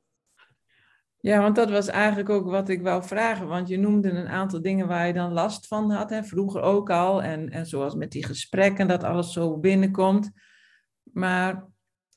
Ja, 1.19 1.41
want 1.41 1.55
dat 1.55 1.69
was 1.69 1.87
eigenlijk 1.87 2.29
ook 2.29 2.49
wat 2.49 2.69
ik 2.69 2.81
wou 2.81 3.03
vragen. 3.03 3.47
Want 3.47 3.67
je 3.67 3.77
noemde 3.77 4.09
een 4.09 4.27
aantal 4.27 4.61
dingen 4.61 4.87
waar 4.87 5.07
je 5.07 5.13
dan 5.13 5.33
last 5.33 5.67
van 5.67 5.91
had. 5.91 6.09
Hè? 6.09 6.23
Vroeger 6.23 6.61
ook 6.61 6.89
al. 6.89 7.23
En, 7.23 7.49
en 7.49 7.65
zoals 7.65 7.95
met 7.95 8.11
die 8.11 8.25
gesprekken, 8.25 8.87
dat 8.87 9.03
alles 9.03 9.33
zo 9.33 9.57
binnenkomt. 9.57 10.31
Maar 11.13 11.69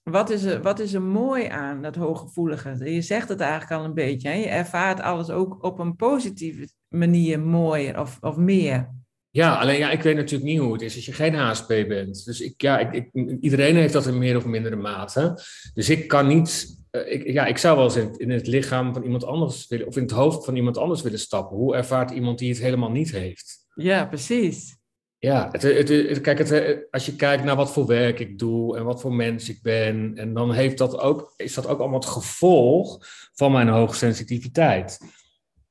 wat 0.03 0.31
is, 0.31 0.43
er, 0.43 0.63
wat 0.63 0.79
is 0.79 0.93
er 0.93 1.03
mooi 1.03 1.47
aan 1.47 1.83
dat 1.83 1.97
hooggevoelige? 1.97 2.93
Je 2.93 3.03
zegt 3.03 3.29
het 3.29 3.41
eigenlijk 3.41 3.73
al 3.73 3.85
een 3.85 3.95
beetje. 3.95 4.29
Hè? 4.29 4.35
Je 4.35 4.49
ervaart 4.49 5.01
alles 5.01 5.31
ook 5.31 5.65
op 5.65 5.79
een 5.79 5.97
positieve 5.97 6.69
manier 6.89 7.41
mooier 7.41 8.01
of, 8.01 8.19
of 8.21 8.37
meer. 8.37 8.91
Ja, 9.31 9.59
alleen 9.59 9.79
ja, 9.79 9.91
ik 9.91 10.03
weet 10.03 10.17
natuurlijk 10.17 10.51
niet 10.51 10.61
hoe 10.61 10.73
het 10.73 10.83
is 10.83 10.95
als 10.95 11.07
je 11.07 11.13
geen 11.13 11.35
HSP 11.35 11.67
bent. 11.67 12.25
Dus 12.25 12.41
ik, 12.41 12.63
ja, 12.63 12.79
ik, 12.79 12.93
ik, 13.13 13.37
iedereen 13.41 13.77
heeft 13.77 13.93
dat 13.93 14.07
in 14.07 14.19
meer 14.19 14.37
of 14.37 14.45
mindere 14.45 14.77
mate. 14.77 15.43
Dus 15.75 15.91
ik 15.91 16.09
kan 16.09 16.27
niet. 16.27 16.83
Uh, 16.91 17.13
ik, 17.13 17.31
ja, 17.31 17.47
ik 17.47 17.59
zou 17.59 17.77
wel 17.77 17.85
eens 17.85 17.97
in, 17.97 18.15
in, 18.17 18.31
het 18.31 18.47
lichaam 18.47 18.93
van 18.93 19.03
iemand 19.03 19.25
anders 19.25 19.67
willen, 19.67 19.87
of 19.87 19.97
in 19.97 20.03
het 20.03 20.11
hoofd 20.11 20.45
van 20.45 20.57
iemand 20.57 20.79
anders 20.79 21.03
willen 21.03 21.19
stappen. 21.19 21.57
Hoe 21.57 21.77
ervaart 21.77 22.11
iemand 22.11 22.39
die 22.39 22.49
het 22.49 22.61
helemaal 22.61 22.91
niet 22.91 23.11
heeft? 23.11 23.67
Ja, 23.75 24.07
precies. 24.07 24.77
Ja, 25.25 25.49
het, 25.53 25.63
het, 25.63 26.21
kijk, 26.21 26.39
het, 26.39 26.87
als 26.91 27.07
je 27.07 27.17
kijkt 27.17 27.45
naar 27.45 27.57
wat 27.57 27.73
voor 27.73 27.87
werk 27.87 28.21
ik 28.21 28.39
doe 28.39 28.77
en 28.77 28.85
wat 28.85 29.01
voor 29.01 29.15
mens 29.15 29.49
ik 29.49 29.63
ben, 29.63 30.13
en 30.17 30.35
dan 30.35 30.53
heeft 30.53 30.79
dat 30.79 30.99
ook, 30.99 31.35
is 31.37 31.55
dat 31.55 31.67
ook 31.67 31.79
allemaal 31.79 31.99
het 31.99 32.09
gevolg 32.09 33.07
van 33.35 33.53
mijn 33.53 33.69
hoogsensitiviteit. 33.69 35.01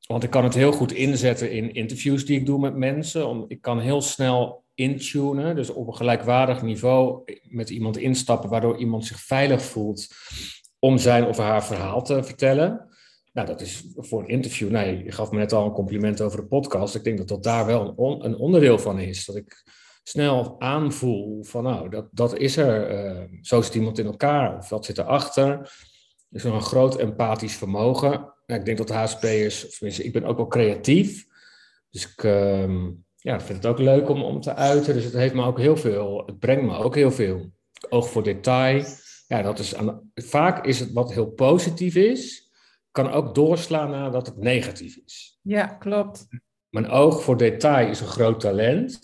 Want 0.07 0.23
ik 0.23 0.29
kan 0.29 0.43
het 0.43 0.53
heel 0.53 0.71
goed 0.71 0.91
inzetten 0.91 1.51
in 1.51 1.73
interviews 1.73 2.25
die 2.25 2.39
ik 2.39 2.45
doe 2.45 2.59
met 2.59 2.75
mensen. 2.75 3.27
Om, 3.27 3.45
ik 3.47 3.61
kan 3.61 3.79
heel 3.79 4.01
snel 4.01 4.63
intunen, 4.73 5.55
dus 5.55 5.69
op 5.69 5.87
een 5.87 5.95
gelijkwaardig 5.95 6.61
niveau 6.61 7.23
met 7.43 7.69
iemand 7.69 7.97
instappen, 7.97 8.49
waardoor 8.49 8.77
iemand 8.77 9.05
zich 9.05 9.19
veilig 9.19 9.61
voelt 9.61 10.07
om 10.79 10.97
zijn 10.97 11.25
of 11.25 11.37
haar 11.37 11.65
verhaal 11.65 12.03
te 12.03 12.23
vertellen. 12.23 12.92
Nou, 13.33 13.47
dat 13.47 13.61
is 13.61 13.83
voor 13.95 14.21
een 14.21 14.27
interview. 14.27 14.69
Nee, 14.69 15.03
je 15.03 15.11
gaf 15.11 15.31
me 15.31 15.37
net 15.37 15.53
al 15.53 15.65
een 15.65 15.71
compliment 15.71 16.21
over 16.21 16.41
de 16.41 16.45
podcast. 16.45 16.95
Ik 16.95 17.03
denk 17.03 17.17
dat 17.17 17.27
dat 17.27 17.43
daar 17.43 17.65
wel 17.65 17.93
een, 17.97 18.25
een 18.25 18.35
onderdeel 18.35 18.79
van 18.79 18.99
is. 18.99 19.25
Dat 19.25 19.35
ik 19.35 19.63
snel 20.03 20.55
aanvoel 20.59 21.43
van, 21.43 21.63
nou, 21.63 21.89
dat, 21.89 22.07
dat 22.11 22.37
is 22.37 22.57
er. 22.57 23.05
Uh, 23.05 23.23
zo 23.41 23.61
zit 23.61 23.75
iemand 23.75 23.99
in 23.99 24.05
elkaar. 24.05 24.57
Of 24.57 24.67
dat 24.67 24.85
zit 24.85 24.97
erachter. 24.97 25.73
is 26.31 26.43
nog 26.43 26.53
een 26.53 26.61
groot 26.61 26.95
empathisch 26.95 27.55
vermogen. 27.55 28.33
ik 28.45 28.65
denk 28.65 28.77
dat 28.77 28.89
HSP'ers, 28.89 29.65
of 29.65 29.77
tenminste, 29.77 30.03
ik 30.03 30.13
ben 30.13 30.23
ook 30.23 30.37
wel 30.37 30.47
creatief. 30.47 31.25
Dus 31.89 32.11
ik 32.11 32.23
ehm, 32.23 32.91
ja, 33.17 33.41
vind 33.41 33.63
het 33.63 33.65
ook 33.65 33.79
leuk 33.79 34.09
om, 34.09 34.23
om 34.23 34.41
te 34.41 34.55
uiten. 34.55 34.93
Dus 34.93 35.03
het 35.03 35.13
heeft 35.13 35.33
me 35.33 35.45
ook 35.45 35.59
heel 35.59 35.77
veel, 35.77 36.23
het 36.25 36.39
brengt 36.39 36.63
me 36.63 36.77
ook 36.77 36.95
heel 36.95 37.11
veel. 37.11 37.51
Oog 37.89 38.09
voor 38.09 38.23
detail. 38.23 38.83
Ja, 39.27 39.41
dat 39.41 39.59
is 39.59 39.73
vaak 40.15 40.65
is 40.65 40.79
het 40.79 40.91
wat 40.91 41.13
heel 41.13 41.29
positief 41.29 41.95
is, 41.95 42.42
kan 42.93 43.11
ook 43.11 43.35
doorslaan 43.35 43.89
naar 43.89 44.11
dat 44.11 44.25
het 44.25 44.37
negatief 44.37 44.97
is. 45.05 45.39
Ja, 45.41 45.65
klopt. 45.65 46.27
Mijn 46.69 46.89
oog 46.89 47.23
voor 47.23 47.37
detail 47.37 47.89
is 47.89 47.99
een 47.99 48.07
groot 48.07 48.39
talent. 48.39 48.99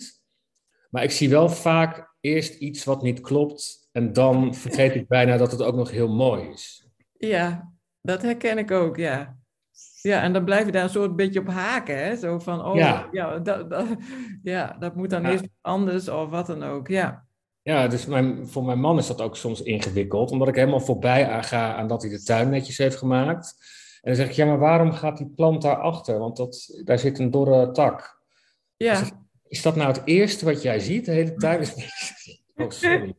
Maar 0.90 1.02
ik 1.02 1.10
zie 1.10 1.28
wel 1.28 1.48
vaak 1.48 2.14
eerst 2.20 2.54
iets 2.54 2.84
wat 2.84 3.02
niet 3.02 3.20
klopt. 3.20 3.88
En 3.92 4.12
dan 4.12 4.54
vergeet 4.54 4.94
ik 4.94 5.08
bijna 5.08 5.36
dat 5.36 5.50
het 5.50 5.62
ook 5.62 5.74
nog 5.74 5.90
heel 5.90 6.08
mooi 6.08 6.48
is. 6.48 6.88
Ja, 7.18 7.72
dat 8.00 8.22
herken 8.22 8.58
ik 8.58 8.70
ook, 8.70 8.96
ja. 8.96 9.38
Ja, 10.02 10.22
en 10.22 10.32
dan 10.32 10.44
blijf 10.44 10.66
je 10.66 10.72
daar 10.72 10.82
een 10.82 10.90
soort 10.90 11.16
beetje 11.16 11.40
op 11.40 11.48
haken, 11.48 12.04
hè? 12.04 12.16
Zo 12.16 12.38
van, 12.38 12.64
oh, 12.64 12.76
ja, 12.76 13.08
ja, 13.12 13.38
dat, 13.38 13.70
dat, 13.70 13.86
ja, 14.42 14.76
dat 14.78 14.96
moet 14.96 15.10
dan 15.10 15.24
eerst 15.24 15.48
anders 15.60 16.08
of 16.08 16.30
wat 16.30 16.46
dan 16.46 16.62
ook, 16.62 16.88
ja. 16.88 17.24
Ja, 17.62 17.88
dus 17.88 18.06
mijn, 18.06 18.48
voor 18.48 18.64
mijn 18.64 18.80
man 18.80 18.98
is 18.98 19.06
dat 19.06 19.20
ook 19.20 19.36
soms 19.36 19.62
ingewikkeld, 19.62 20.30
omdat 20.30 20.48
ik 20.48 20.54
helemaal 20.54 20.80
voorbij 20.80 21.42
ga 21.42 21.74
aan 21.74 21.88
dat 21.88 22.02
hij 22.02 22.10
de 22.10 22.22
tuin 22.22 22.50
netjes 22.50 22.78
heeft 22.78 22.96
gemaakt. 22.96 23.78
En 24.00 24.10
dan 24.10 24.14
zeg 24.14 24.28
ik, 24.28 24.32
ja, 24.32 24.46
maar 24.46 24.58
waarom 24.58 24.92
gaat 24.92 25.16
die 25.16 25.28
plant 25.28 25.62
daarachter? 25.62 26.18
Want 26.18 26.36
dat, 26.36 26.80
daar 26.84 26.98
zit 26.98 27.18
een 27.18 27.30
dorre 27.30 27.70
tak. 27.70 28.22
Ja. 28.76 29.02
is 29.48 29.62
dat 29.62 29.76
nou 29.76 29.88
het 29.88 30.02
eerste 30.04 30.44
wat 30.44 30.62
jij 30.62 30.78
ziet 30.78 31.04
de 31.04 31.12
hele 31.12 31.34
tijd? 31.34 31.74
oh, 32.54 32.70
sorry. 32.70 33.14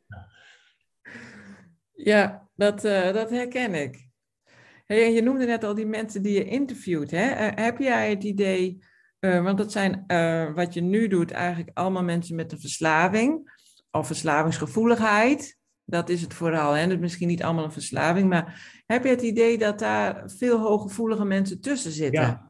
Ja, 1.94 2.50
dat, 2.56 2.86
uh, 2.86 3.14
dat 3.14 3.30
herken 3.30 3.74
ik. 3.74 4.10
Hey, 4.86 5.14
je 5.14 5.22
noemde 5.22 5.46
net 5.46 5.64
al 5.64 5.76
die 5.76 5.86
mensen 5.86 6.22
die 6.22 6.34
je 6.34 6.46
interviewt. 6.46 7.12
Hè? 7.12 7.32
Uh, 7.32 7.64
heb 7.64 7.78
jij 7.78 8.10
het 8.10 8.24
idee, 8.24 8.84
uh, 9.20 9.44
want 9.44 9.58
dat 9.58 9.72
zijn 9.72 10.06
wat 10.56 10.74
je 10.74 10.82
nu 10.82 11.08
doet 11.08 11.32
eigenlijk 11.32 11.78
allemaal 11.78 12.04
mensen 12.04 12.36
met 12.36 12.52
een 12.52 12.60
verslaving 12.60 13.60
of 13.92 14.08
verslavingsgevoeligheid. 14.08 15.60
Dat 15.92 16.10
is 16.10 16.22
het 16.22 16.34
vooral. 16.34 16.74
Hè? 16.74 16.88
Dus 16.88 16.98
misschien 16.98 17.28
niet 17.28 17.44
allemaal 17.44 17.64
een 17.64 17.72
verslaving, 17.72 18.30
maar 18.30 18.74
heb 18.86 19.04
je 19.04 19.10
het 19.10 19.22
idee 19.22 19.58
dat 19.58 19.80
daar 19.80 20.24
veel 20.26 20.60
hooggevoelige 20.60 21.26
mensen 21.26 21.62
tussen 21.62 21.92
zitten? 21.92 22.22
Ja. 22.22 22.50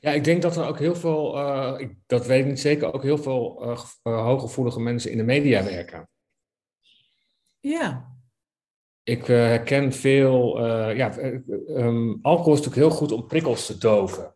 Ja, 0.00 0.10
ik 0.10 0.24
denk 0.24 0.42
dat 0.42 0.56
er 0.56 0.66
ook 0.66 0.78
heel 0.78 0.94
veel, 0.94 1.38
ik, 1.78 1.94
dat 2.06 2.26
weet 2.26 2.40
ik 2.40 2.46
niet 2.46 2.60
zeker, 2.60 2.92
ook 2.92 3.02
heel 3.02 3.18
veel 3.18 3.76
hooggevoelige 4.02 4.80
mensen 4.80 5.10
in 5.10 5.16
de 5.16 5.22
media 5.22 5.64
werken. 5.64 6.08
Ja. 7.60 8.10
Ik 9.02 9.28
uh, 9.28 9.36
herken 9.36 9.92
veel, 9.92 10.66
uh, 10.66 10.96
ja, 10.96 11.18
um, 11.18 12.18
alcohol 12.22 12.52
is 12.52 12.58
natuurlijk 12.58 12.88
heel 12.88 12.98
goed 12.98 13.12
om 13.12 13.26
prikkels 13.26 13.66
te 13.66 13.78
doven. 13.78 14.34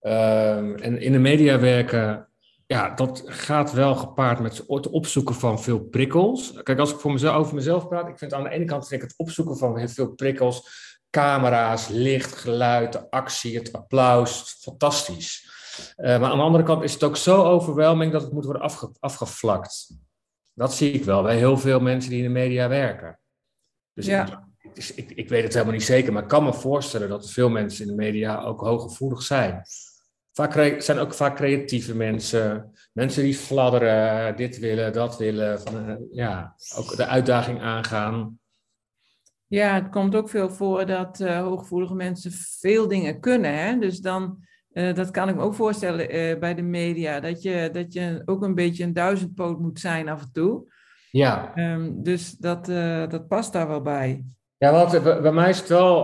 Um, 0.00 0.76
en 0.76 1.00
in 1.00 1.12
de 1.12 1.18
media 1.18 1.58
werken, 1.58 2.29
ja, 2.70 2.90
dat 2.90 3.22
gaat 3.26 3.72
wel 3.72 3.94
gepaard 3.94 4.40
met 4.40 4.64
het 4.66 4.88
opzoeken 4.88 5.34
van 5.34 5.62
veel 5.62 5.80
prikkels. 5.80 6.62
Kijk, 6.62 6.78
als 6.78 6.92
ik 6.92 6.98
voor 6.98 7.12
mezelf, 7.12 7.36
over 7.36 7.54
mezelf 7.54 7.88
praat, 7.88 8.08
ik 8.08 8.18
vind 8.18 8.34
aan 8.34 8.42
de 8.42 8.50
ene 8.50 8.64
kant 8.64 8.88
vind 8.88 9.02
ik 9.02 9.08
het 9.08 9.18
opzoeken 9.18 9.56
van 9.56 9.78
heel 9.78 9.88
veel 9.88 10.08
prikkels, 10.08 10.68
camera's, 11.10 11.88
licht, 11.88 12.36
geluid, 12.36 12.92
de 12.92 13.10
actie, 13.10 13.56
het 13.58 13.72
applaus, 13.72 14.56
fantastisch. 14.60 15.48
Uh, 15.96 16.20
maar 16.20 16.30
aan 16.30 16.36
de 16.36 16.44
andere 16.44 16.64
kant 16.64 16.82
is 16.82 16.92
het 16.92 17.02
ook 17.02 17.16
zo 17.16 17.44
overweldigend 17.44 18.12
dat 18.12 18.22
het 18.22 18.32
moet 18.32 18.44
worden 18.44 18.62
afge 18.62 18.90
afgevlakt. 19.00 19.90
Dat 20.54 20.74
zie 20.74 20.92
ik 20.92 21.04
wel 21.04 21.22
bij 21.22 21.36
heel 21.36 21.58
veel 21.58 21.80
mensen 21.80 22.10
die 22.10 22.18
in 22.18 22.24
de 22.24 22.38
media 22.38 22.68
werken. 22.68 23.20
Dus 23.92 24.06
ja. 24.06 24.48
ik, 24.74 24.92
ik, 24.94 25.10
ik, 25.10 25.28
weet 25.28 25.42
het 25.42 25.52
helemaal 25.52 25.74
niet 25.74 25.84
zeker, 25.84 26.12
maar 26.12 26.22
ik 26.22 26.28
kan 26.28 26.44
me 26.44 26.52
voorstellen 26.52 27.08
dat 27.08 27.30
veel 27.30 27.48
mensen 27.48 27.84
in 27.84 27.90
de 27.90 28.02
media 28.02 28.40
ook 28.40 28.60
hooggevoelig 28.60 29.22
zijn. 29.22 29.62
Vaak 30.40 30.80
zijn 30.82 30.98
ook 30.98 31.14
vaak 31.14 31.36
creatieve 31.36 31.96
mensen, 31.96 32.72
mensen 32.92 33.22
die 33.22 33.34
fladderen, 33.34 34.36
dit 34.36 34.58
willen, 34.58 34.92
dat 34.92 35.18
willen, 35.18 35.60
van, 35.60 35.88
eh, 35.88 35.94
ja, 36.10 36.54
ook 36.76 36.96
de 36.96 37.06
uitdaging 37.06 37.60
aangaan. 37.60 38.38
Ja, 39.46 39.74
het 39.74 39.88
komt 39.88 40.14
ook 40.14 40.28
veel 40.28 40.50
voor 40.50 40.86
dat 40.86 41.20
uh, 41.20 41.40
hooggevoelige 41.40 41.94
mensen 41.94 42.32
veel 42.60 42.88
dingen 42.88 43.20
kunnen. 43.20 43.54
Hè? 43.54 43.78
Dus 43.78 43.98
dan 43.98 44.44
uh, 44.72 44.94
dat 44.94 45.10
kan 45.10 45.28
ik 45.28 45.34
me 45.34 45.42
ook 45.42 45.54
voorstellen 45.54 46.16
uh, 46.16 46.38
bij 46.38 46.54
de 46.54 46.62
media, 46.62 47.20
dat 47.20 47.42
je, 47.42 47.68
dat 47.72 47.92
je 47.92 48.22
ook 48.24 48.42
een 48.42 48.54
beetje 48.54 48.84
een 48.84 48.92
duizendpoot 48.92 49.60
moet 49.60 49.80
zijn 49.80 50.08
af 50.08 50.22
en 50.22 50.32
toe. 50.32 50.72
Ja. 51.10 51.56
Um, 51.56 52.02
dus 52.02 52.30
dat, 52.30 52.66
dat 53.10 53.28
past 53.28 53.52
daar 53.52 53.68
wel 53.68 53.82
bij. 53.82 54.24
Ja, 54.60 54.72
want 54.72 55.02
bij 55.22 55.32
mij 55.32 55.48
is 55.48 55.58
het 55.58 55.68
wel 55.68 56.02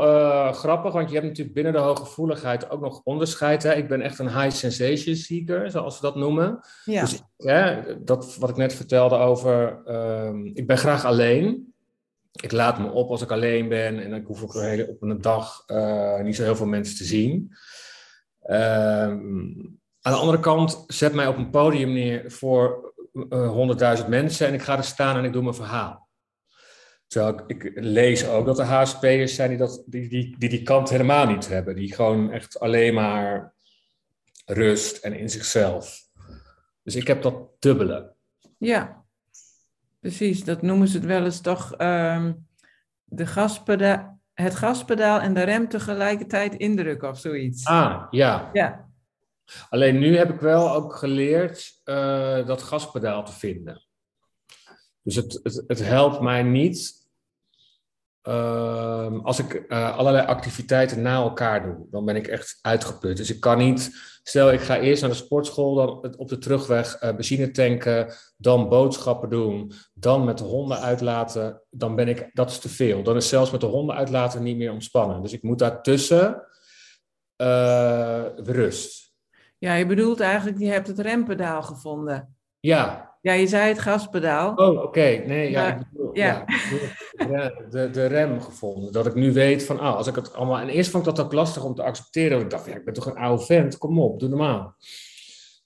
grappig, 0.53 0.93
want 0.93 1.09
je 1.09 1.15
hebt 1.15 1.27
natuurlijk 1.27 1.55
binnen 1.55 1.73
de 1.73 1.79
hooggevoeligheid 1.79 2.71
ook 2.71 2.81
nog 2.81 3.01
onderscheid. 3.05 3.63
Hè? 3.63 3.75
Ik 3.75 3.89
ben 3.89 4.01
echt 4.01 4.19
een 4.19 4.41
high 4.41 4.57
sensation 4.57 5.17
seeker, 5.17 5.71
zoals 5.71 6.01
we 6.01 6.07
dat 6.07 6.17
noemen. 6.17 6.61
Ja. 6.85 7.01
Dus 7.01 7.23
ja, 7.37 7.85
dat 7.99 8.37
wat 8.37 8.51
ik 8.51 8.57
net 8.57 8.75
vertelde 8.75 9.17
over, 9.17 9.83
um, 9.89 10.51
ik 10.55 10.67
ben 10.67 10.79
graag 10.79 11.05
alleen. 11.05 11.75
Ik 12.33 12.53
laat 12.53 12.79
me 12.79 12.91
op 12.91 13.11
als 13.11 13.23
ik 13.23 13.31
alleen 13.31 13.69
ben 13.69 14.03
en 14.03 14.13
ik 14.13 14.27
hoef 14.27 14.43
ook 14.43 14.55
op 14.89 15.03
een 15.03 15.21
dag 15.21 15.65
niet 16.23 16.37
zo 16.37 16.43
heel 16.43 16.57
veel 16.57 16.67
mensen 16.67 16.97
te 16.97 17.05
zien. 17.05 17.53
Ehm, 18.43 19.19
aan 20.01 20.13
de 20.13 20.19
andere 20.19 20.41
kant, 20.41 20.85
zet 20.87 21.15
mij 21.15 21.27
op 21.27 21.37
een 21.37 21.51
podium 21.51 21.93
neer 21.93 22.31
voor 22.31 22.95
eh, 23.29 23.49
honderdduizend 23.49 24.09
mensen 24.09 24.47
en 24.47 24.55
ik 24.55 24.63
ga 24.63 24.77
er 24.77 24.85
staan 24.85 25.17
en 25.17 25.25
ik 25.25 25.33
doe 25.33 25.43
mijn 25.43 25.55
verhaal. 25.55 26.06
Terwijl 27.07 27.43
ik, 27.47 27.65
ik 27.65 27.73
lees 27.75 28.27
ook 28.27 28.47
dat 28.47 28.59
er 28.59 28.65
HSP'ers 28.65 29.35
zijn 29.35 29.49
die, 29.49 29.59
dat, 29.59 29.83
die, 29.87 30.09
die, 30.09 30.39
die 30.39 30.49
die 30.49 30.63
kant 30.63 30.91
helemaal 30.91 31.27
niet 31.27 31.49
hebben. 31.49 31.77
Die 31.77 31.95
gewoon 31.95 32.31
echt 32.31 32.61
alleen 32.61 32.95
maar 32.95 33.55
rust 34.45 34.97
en 34.97 35.13
in 35.13 35.31
zichzelf. 35.31 36.01
Dus 36.83 36.97
ik 36.97 37.07
heb 37.07 37.23
dat 37.23 37.49
dubbele. 37.59 38.15
Ja, 38.59 39.05
precies. 40.01 40.45
Dat 40.45 40.63
noemen 40.63 40.89
ze 40.89 40.97
het 40.97 41.07
wel 41.07 41.25
eens 41.25 41.41
toch 41.41 41.81
um, 41.81 42.47
de 43.05 43.27
gaspedaal 43.27 44.17
het 44.37 44.55
gaspedaal 44.55 45.21
en 45.21 45.35
de 45.35 45.43
rem 45.43 45.69
tegelijkertijd 45.69 46.55
indrukken 46.55 47.09
of 47.09 47.19
zoiets. 47.19 47.67
Ah, 47.67 48.07
ja. 48.11 48.51
Ja. 48.53 48.89
Alleen 49.69 49.99
nu 49.99 50.17
heb 50.17 50.31
ik 50.31 50.41
wel 50.41 50.73
ook 50.73 50.95
geleerd 50.95 51.81
uh, 51.85 52.47
dat 52.47 52.63
gaspedaal 52.63 53.25
te 53.25 53.33
vinden. 53.33 53.85
Dus 55.07 55.17
het, 55.17 55.41
het, 55.43 55.65
het 55.67 55.85
helpt 55.85 56.21
mij 56.21 56.43
niet 56.43 57.05
uh, 58.29 59.23
als 59.23 59.39
ik 59.39 59.65
uh, 59.69 59.97
allerlei 59.97 60.27
activiteiten 60.27 61.03
na 61.03 61.15
elkaar 61.15 61.63
doe. 61.63 61.87
Dan 61.91 62.05
ben 62.05 62.17
ik 62.17 62.27
echt 62.27 62.59
uitgeput. 62.63 63.17
Dus 63.17 63.31
ik 63.31 63.41
kan 63.41 63.59
niet, 63.59 63.91
stel 64.23 64.53
ik 64.53 64.61
ga 64.61 64.79
eerst 64.79 65.03
naar 65.03 65.11
de 65.11 65.17
sportschool, 65.17 65.75
dan 65.75 66.17
op 66.17 66.29
de 66.29 66.39
terugweg 66.39 67.03
uh, 67.03 67.15
benzine 67.15 67.51
tanken, 67.51 68.13
dan 68.37 68.69
boodschappen 68.69 69.31
doen, 69.31 69.73
dan 69.95 70.25
met 70.25 70.39
de 70.39 70.45
honden 70.45 70.81
uitlaten. 70.81 71.63
Dan 71.71 71.95
ben 71.95 72.09
ik, 72.09 72.31
dat 72.33 72.51
is 72.51 72.59
te 72.59 72.69
veel. 72.69 73.03
Dan 73.03 73.17
is 73.17 73.29
zelfs 73.29 73.51
met 73.51 73.61
de 73.61 73.67
honden 73.67 73.97
uitlaten 73.97 74.43
niet 74.43 74.57
meer 74.57 74.73
ontspannen. 74.73 75.23
Dus 75.23 75.33
ik 75.33 75.43
moet 75.43 75.59
daartussen 75.59 76.43
rust. 78.37 79.15
Ja, 79.59 79.75
je 79.75 79.87
bedoelt 79.87 80.21
eigenlijk, 80.21 80.59
je 80.59 80.67
hebt 80.67 80.87
het 80.87 80.99
rempedaal 80.99 81.63
gevonden. 81.63 82.37
Ja, 82.61 83.16
ja, 83.27 83.33
je 83.33 83.47
zei 83.47 83.69
het 83.69 83.79
gaspedaal. 83.79 84.55
Oh, 84.55 84.83
oké. 84.83 85.23
Nee, 85.27 85.51
ja, 85.51 85.75
ik 85.75 85.83
bedoel, 85.91 86.17
ja. 86.17 86.45
ja. 87.31 87.53
de, 87.71 87.91
de 87.91 88.07
rem 88.07 88.41
gevonden. 88.41 88.93
Dat 88.93 89.07
ik 89.07 89.15
nu 89.15 89.33
weet 89.33 89.65
van, 89.65 89.81
ah, 89.81 89.97
als 89.97 90.07
ik 90.07 90.15
het 90.15 90.35
allemaal... 90.35 90.59
En 90.59 90.69
eerst 90.69 90.91
vond 90.91 91.07
ik 91.07 91.15
dat 91.15 91.25
ook 91.25 91.33
lastig 91.33 91.65
om 91.65 91.75
te 91.75 91.83
accepteren. 91.83 92.41
Ik 92.41 92.51
dacht, 92.51 92.67
ja, 92.67 92.75
ik 92.75 92.85
ben 92.85 92.95
toch 92.95 93.07
een 93.07 93.17
oude 93.17 93.45
vent. 93.45 93.79
Kom 93.79 94.01
op, 94.01 94.21
doe 94.21 94.29
normaal. 94.29 94.77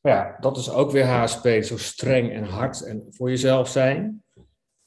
Maar 0.01 0.13
ja, 0.13 0.37
dat 0.41 0.57
is 0.57 0.71
ook 0.71 0.91
weer 0.91 1.07
HSP. 1.07 1.49
Zo 1.63 1.77
streng 1.77 2.33
en 2.33 2.45
hard 2.45 2.83
en 2.83 3.07
voor 3.11 3.29
jezelf 3.31 3.69
zijn. 3.69 4.23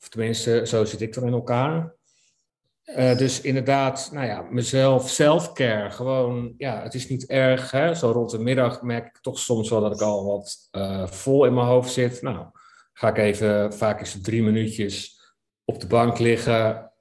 Of 0.02 0.10
tenminste, 0.10 0.62
zo 0.66 0.86
zit 0.86 1.02
ik 1.02 1.14
dan 1.14 1.28
in 1.28 1.34
elkaar. 1.34 1.96
Uh, 2.86 3.18
dus 3.18 3.42
inderdaad, 3.42 4.10
nou 4.14 4.26
ja, 4.26 4.42
mezelf, 4.42 5.10
self-care, 5.10 5.92
gewoon, 5.92 6.54
ja, 6.58 6.82
het 6.82 6.94
is 6.94 7.10
niet 7.10 7.26
erg. 7.26 7.72
Hè? 7.72 7.96
Zo 7.96 8.12
rond 8.12 8.32
de 8.32 8.40
middag 8.40 8.82
merk 8.82 9.06
ik 9.06 9.22
toch 9.22 9.40
soms 9.40 9.70
wel 9.70 9.82
dat 9.82 9.94
ik 9.94 10.02
al 10.02 10.26
wat 10.26 10.70
uh, 10.72 11.08
vol 11.08 11.46
in 11.46 11.54
mijn 11.54 11.68
hoofd 11.68 11.92
zit. 11.92 12.22
Nou, 12.22 12.46
ga 12.94 13.08
ik 13.08 13.18
even, 13.18 13.74
vaak 13.74 14.02
is 14.02 14.14
het 14.14 14.24
drie 14.24 14.44
minuutjes 14.44 15.22
op 15.66 15.80
de 15.80 15.88
bank 15.88 16.20
liggen 16.20 16.92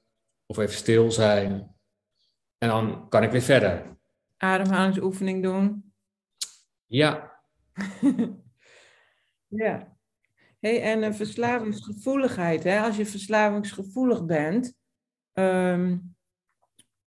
of 0.46 0.58
even 0.58 0.74
stil 0.74 1.10
zijn. 1.10 1.76
En 2.58 2.68
dan 2.68 3.08
kan 3.08 3.22
ik 3.22 3.30
weer 3.30 3.42
verder. 3.42 3.96
Ademhalingsoefening 4.36 5.42
doen. 5.42 5.92
Ja. 6.86 7.40
ja. 9.62 9.96
Hey, 10.60 10.82
en 10.82 11.02
een 11.02 11.14
verslavingsgevoeligheid. 11.14 12.64
Hè? 12.64 12.80
Als 12.80 12.96
je 12.96 13.06
verslavingsgevoelig 13.06 14.24
bent, 14.24 14.74
um, 15.32 16.14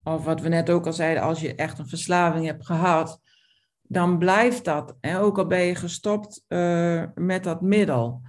of 0.03 0.25
wat 0.25 0.41
we 0.41 0.47
net 0.47 0.69
ook 0.69 0.85
al 0.85 0.93
zeiden, 0.93 1.23
als 1.23 1.39
je 1.39 1.55
echt 1.55 1.79
een 1.79 1.87
verslaving 1.87 2.45
hebt 2.45 2.65
gehad, 2.65 3.21
dan 3.81 4.17
blijft 4.17 4.65
dat. 4.65 4.97
Hè? 5.01 5.19
Ook 5.19 5.37
al 5.37 5.47
ben 5.47 5.61
je 5.61 5.75
gestopt 5.75 6.45
uh, 6.47 7.03
met 7.15 7.43
dat 7.43 7.61
middel. 7.61 8.21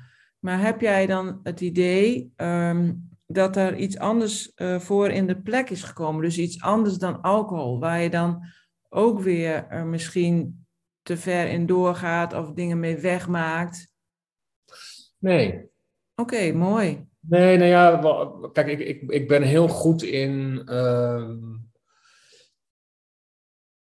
Maar 0.45 0.61
heb 0.61 0.81
jij 0.81 1.07
dan 1.07 1.41
het 1.43 1.61
idee 1.61 2.33
um, 2.37 3.09
dat 3.27 3.57
er 3.57 3.77
iets 3.77 3.99
anders 3.99 4.53
uh, 4.57 4.79
voor 4.79 5.09
in 5.09 5.27
de 5.27 5.41
plek 5.41 5.71
is 5.71 5.83
gekomen. 5.83 6.23
Dus 6.23 6.39
iets 6.39 6.61
anders 6.61 6.95
dan 6.95 7.21
alcohol, 7.21 7.79
waar 7.79 8.01
je 8.01 8.11
dan 8.11 8.45
ook 8.89 9.21
weer 9.21 9.67
uh, 9.71 9.83
misschien 9.83 10.67
te 11.03 11.17
ver 11.17 11.49
in 11.49 11.67
doorgaat 11.67 12.35
of 12.35 12.53
dingen 12.53 12.81
mee 12.81 12.97
wegmaakt. 12.97 13.93
Nee. 15.19 15.65
Oké, 16.15 16.53
mooi. 16.53 17.07
Nee, 17.21 17.57
nou 17.57 17.71
ja, 17.71 18.01
kijk, 18.53 18.67
ik, 18.67 18.81
ik, 18.81 19.11
ik 19.11 19.29
ben 19.29 19.43
heel 19.43 19.69
goed 19.69 20.03
in 20.03 20.63
uh, 20.67 21.31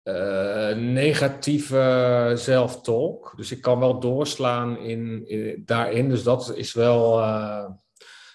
uh, 0.04 0.76
negatieve 0.76 2.32
zelftalk. 2.34 3.32
Dus 3.36 3.50
ik 3.50 3.60
kan 3.60 3.78
wel 3.78 4.00
doorslaan 4.00 4.78
in, 4.78 5.28
in 5.28 5.62
daarin. 5.64 6.08
Dus 6.08 6.22
dat 6.22 6.56
is 6.56 6.72
wel. 6.72 7.20
Uh, 7.20 7.64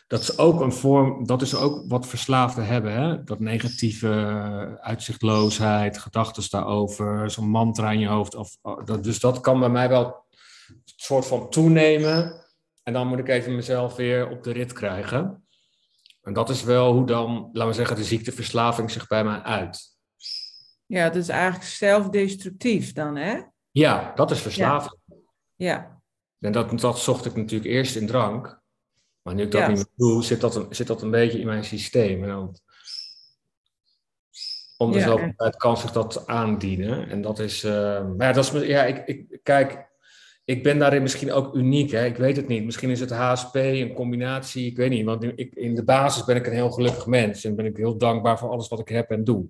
dat 0.08 0.22
is 0.22 0.38
ook 0.38 0.62
een 0.62 0.74
vorm. 0.74 1.26
Dat 1.26 1.42
is 1.42 1.56
ook 1.56 1.84
wat 1.88 2.08
verslaafden 2.08 2.66
hebben. 2.66 2.94
Hè? 2.94 3.24
Dat 3.24 3.40
negatieve 3.40 4.78
uitzichtloosheid, 4.82 5.98
gedachten 5.98 6.44
daarover, 6.50 7.32
zo'n 7.32 7.50
mantra 7.50 7.92
in 7.92 8.00
je 8.00 8.08
hoofd. 8.08 8.36
Of, 8.36 8.58
dat, 8.86 9.04
dus 9.04 9.20
dat 9.20 9.40
kan 9.40 9.60
bij 9.60 9.70
mij 9.70 9.90
wel 9.90 10.06
een 10.68 10.82
soort 10.86 11.26
van 11.26 11.50
toenemen. 11.50 12.46
En 12.84 12.94
dan 12.94 13.08
moet 13.08 13.20
ik 13.20 13.28
even 13.28 13.56
mezelf 13.56 13.96
weer 13.96 14.30
op 14.30 14.44
de 14.44 14.52
rit 14.52 14.74
krijgen. 14.74 15.48
En 16.22 16.34
dat 16.34 16.50
is 16.50 16.64
wel 16.64 16.94
hoe 16.94 17.06
dan, 17.06 17.50
laten 17.52 17.70
we 17.70 17.76
zeggen, 17.76 17.96
de 17.96 18.04
ziekteverslaving 18.04 18.92
zich 18.92 19.08
bij 19.08 19.24
mij 19.24 19.42
uit. 19.42 19.99
Ja, 20.89 21.03
het 21.03 21.15
is 21.15 21.29
eigenlijk 21.29 21.63
zelfdestructief 21.63 22.93
dan, 22.93 23.15
hè? 23.15 23.41
Ja, 23.72 24.12
dat 24.15 24.31
is 24.31 24.41
verslaving. 24.41 25.00
Ja. 25.05 25.17
ja. 25.55 26.01
En 26.39 26.51
dat, 26.51 26.79
dat 26.79 27.00
zocht 27.00 27.25
ik 27.25 27.36
natuurlijk 27.36 27.69
eerst 27.72 27.96
in 27.96 28.08
drank. 28.08 28.62
Maar 29.22 29.36
nu 29.36 29.43
ik 29.43 29.51
dat 29.51 29.67
niet 29.67 29.77
meer 29.77 29.86
doe, 29.96 30.24
zit 30.24 30.41
dat, 30.41 30.55
een, 30.55 30.65
zit 30.69 30.88
dat 30.88 31.01
een 31.01 31.12
beetje 31.12 31.39
in 31.39 31.46
mijn 31.46 31.63
systeem. 31.63 32.24
En 32.24 32.29
dan, 32.29 32.55
om 34.77 34.91
dezelfde 34.91 35.25
ja, 35.25 35.34
tijd 35.36 35.55
kan 35.55 35.77
zich 35.77 35.91
dat 35.91 36.27
aandienen. 36.27 37.10
En 37.10 37.22
dat 37.22 37.39
is, 37.39 37.63
uh, 37.63 37.72
maar 38.17 38.27
ja, 38.27 38.31
dat 38.31 38.53
is, 38.53 38.67
ja, 38.67 38.84
ik, 38.84 39.05
ik, 39.05 39.39
kijk, 39.43 39.89
ik 40.46 40.63
ben 40.63 40.79
daarin 40.79 41.01
misschien 41.01 41.31
ook 41.31 41.55
uniek. 41.55 41.91
Hè? 41.91 42.05
Ik 42.05 42.17
weet 42.17 42.36
het 42.36 42.48
niet. 42.48 42.65
Misschien 42.65 42.89
is 42.89 43.00
het 43.00 43.12
HSP 43.12 43.55
een 43.55 43.93
combinatie. 43.93 44.65
Ik 44.65 44.77
weet 44.77 44.89
niet. 44.89 45.05
Want 45.05 45.24
ik, 45.24 45.55
in 45.55 45.75
de 45.75 45.84
basis 45.84 46.24
ben 46.25 46.36
ik 46.36 46.48
een 46.48 46.53
heel 46.53 46.72
gelukkig 46.72 47.05
mens. 47.05 47.43
En 47.43 47.55
ben 47.55 47.65
ik 47.65 47.77
heel 47.77 47.98
dankbaar 47.98 48.39
voor 48.39 48.50
alles 48.50 48.67
wat 48.67 48.79
ik 48.79 48.89
heb 48.89 49.10
en 49.10 49.24
doe. 49.24 49.50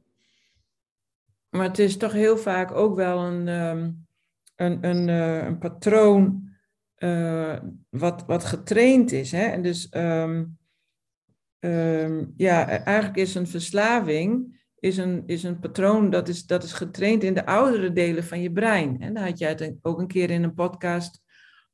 Maar 1.49 1.67
het 1.67 1.79
is 1.79 1.97
toch 1.97 2.11
heel 2.11 2.37
vaak 2.37 2.71
ook 2.71 2.95
wel 2.95 3.19
een, 3.19 3.47
um, 3.47 4.07
een, 4.55 4.83
een, 4.85 5.07
uh, 5.07 5.45
een 5.45 5.57
patroon 5.57 6.49
uh, 6.97 7.57
wat, 7.89 8.25
wat 8.25 8.43
getraind 8.43 9.11
is. 9.11 9.31
Hè? 9.31 9.43
En 9.43 9.61
dus 9.61 9.87
um, 9.91 10.57
um, 11.59 12.33
ja, 12.37 12.67
eigenlijk 12.67 13.17
is 13.17 13.35
een 13.35 13.47
verslaving 13.47 14.57
is 14.79 14.97
een, 14.97 15.23
is 15.25 15.43
een 15.43 15.59
patroon 15.59 16.09
dat 16.09 16.27
is, 16.27 16.45
dat 16.45 16.63
is 16.63 16.73
getraind 16.73 17.23
in 17.23 17.33
de 17.33 17.45
oudere 17.45 17.91
delen 17.91 18.23
van 18.23 18.41
je 18.41 18.51
brein. 18.51 19.01
En 19.01 19.13
daar 19.13 19.25
had 19.25 19.39
jij 19.39 19.49
het 19.49 19.75
ook 19.81 19.99
een 19.99 20.07
keer 20.07 20.29
in 20.29 20.43
een 20.43 20.53
podcast 20.53 21.21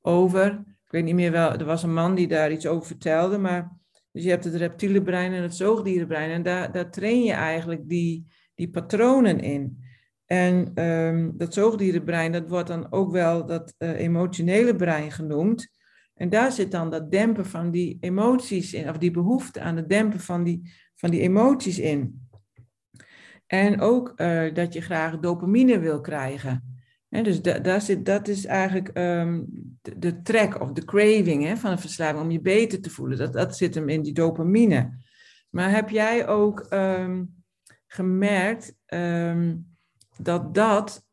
over. 0.01 0.63
Ik 0.67 0.91
weet 0.91 1.03
niet 1.03 1.15
meer 1.15 1.31
wel, 1.31 1.51
er 1.51 1.65
was 1.65 1.83
een 1.83 1.93
man 1.93 2.15
die 2.15 2.27
daar 2.27 2.51
iets 2.51 2.67
over 2.67 2.87
vertelde, 2.87 3.37
maar 3.37 3.71
dus 4.11 4.23
je 4.23 4.29
hebt 4.29 4.43
het 4.43 4.55
reptiele 4.55 5.01
brein 5.01 5.33
en 5.33 5.41
het 5.41 5.55
zoogdierenbrein 5.55 6.31
en 6.31 6.43
daar, 6.43 6.71
daar 6.71 6.91
train 6.91 7.23
je 7.23 7.31
eigenlijk 7.31 7.89
die, 7.89 8.27
die 8.55 8.69
patronen 8.69 9.39
in. 9.39 9.83
En 10.25 10.83
um, 10.83 11.33
dat 11.37 11.53
zoogdierenbrein, 11.53 12.31
dat 12.31 12.49
wordt 12.49 12.67
dan 12.67 12.91
ook 12.91 13.11
wel 13.11 13.45
dat 13.45 13.73
uh, 13.77 13.99
emotionele 13.99 14.75
brein 14.75 15.11
genoemd. 15.11 15.67
En 16.13 16.29
daar 16.29 16.51
zit 16.51 16.71
dan 16.71 16.89
dat 16.89 17.11
dempen 17.11 17.45
van 17.45 17.71
die 17.71 17.97
emoties 17.99 18.73
in, 18.73 18.89
of 18.89 18.97
die 18.97 19.11
behoefte 19.11 19.61
aan 19.61 19.75
het 19.75 19.89
dempen 19.89 20.19
van 20.19 20.43
die, 20.43 20.73
van 20.95 21.09
die 21.09 21.21
emoties 21.21 21.79
in. 21.79 22.27
En 23.47 23.79
ook 23.79 24.13
uh, 24.15 24.53
dat 24.53 24.73
je 24.73 24.81
graag 24.81 25.19
dopamine 25.19 25.79
wil 25.79 26.01
krijgen. 26.01 26.75
He, 27.09 27.21
dus 27.21 27.41
da, 27.41 27.59
daar 27.59 27.81
zit, 27.81 28.05
dat 28.05 28.27
is 28.27 28.45
eigenlijk 28.45 28.97
um, 28.97 29.45
de, 29.81 30.21
trek 30.21 30.61
of 30.61 30.71
de 30.71 30.85
craving 30.85 31.59
van 31.59 31.71
een 31.71 31.79
verslaving 31.79 32.23
om 32.23 32.31
je 32.31 32.41
beter 32.41 32.81
te 32.81 32.89
voelen. 32.89 33.17
Dat, 33.17 33.33
dat 33.33 33.57
zit 33.57 33.75
hem 33.75 33.89
in 33.89 34.01
die 34.01 34.13
dopamine. 34.13 35.03
Maar 35.49 35.71
heb 35.71 35.89
jij 35.89 36.27
ook 36.27 36.67
um, 36.69 37.43
gemerkt 37.87 38.75
um, 38.85 39.75
dat 40.17 40.53
dat, 40.53 41.05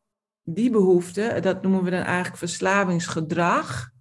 die 0.43 0.69
behoefte, 0.69 1.37
dat 1.41 1.61
noemen 1.61 1.83
we 1.83 1.89
dan 1.89 2.01
eigenlijk 2.01 2.37
verslavingsgedrag. 2.37 3.91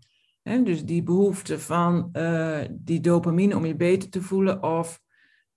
He, 0.42 0.62
dus 0.62 0.84
die 0.84 1.02
behoefte 1.02 1.58
van 1.58 2.08
uh, 2.12 2.60
die 2.70 3.00
dopamine 3.00 3.56
om 3.56 3.64
je 3.64 3.76
beter 3.76 4.08
te 4.08 4.22
voelen 4.22 4.62
of 4.62 5.00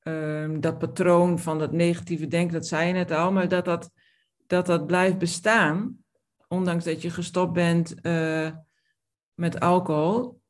um, 0.03 0.61
dat 0.61 0.77
patroon 0.77 1.39
van 1.39 1.59
dat 1.59 1.71
negatieve 1.71 2.27
denken, 2.27 2.53
dat 2.53 2.67
zei 2.67 2.87
je 2.87 2.93
net 2.93 3.11
al, 3.11 3.31
maar 3.31 3.47
dat 3.47 3.65
dat, 3.65 3.91
dat, 4.47 4.65
dat 4.65 4.85
blijft 4.87 5.17
bestaan, 5.17 5.97
ondanks 6.47 6.83
dat 6.83 7.01
je 7.01 7.09
gestopt 7.09 7.53
bent 7.53 7.95
uh, 8.01 8.51
met 9.33 9.59
alcohol. 9.59 10.41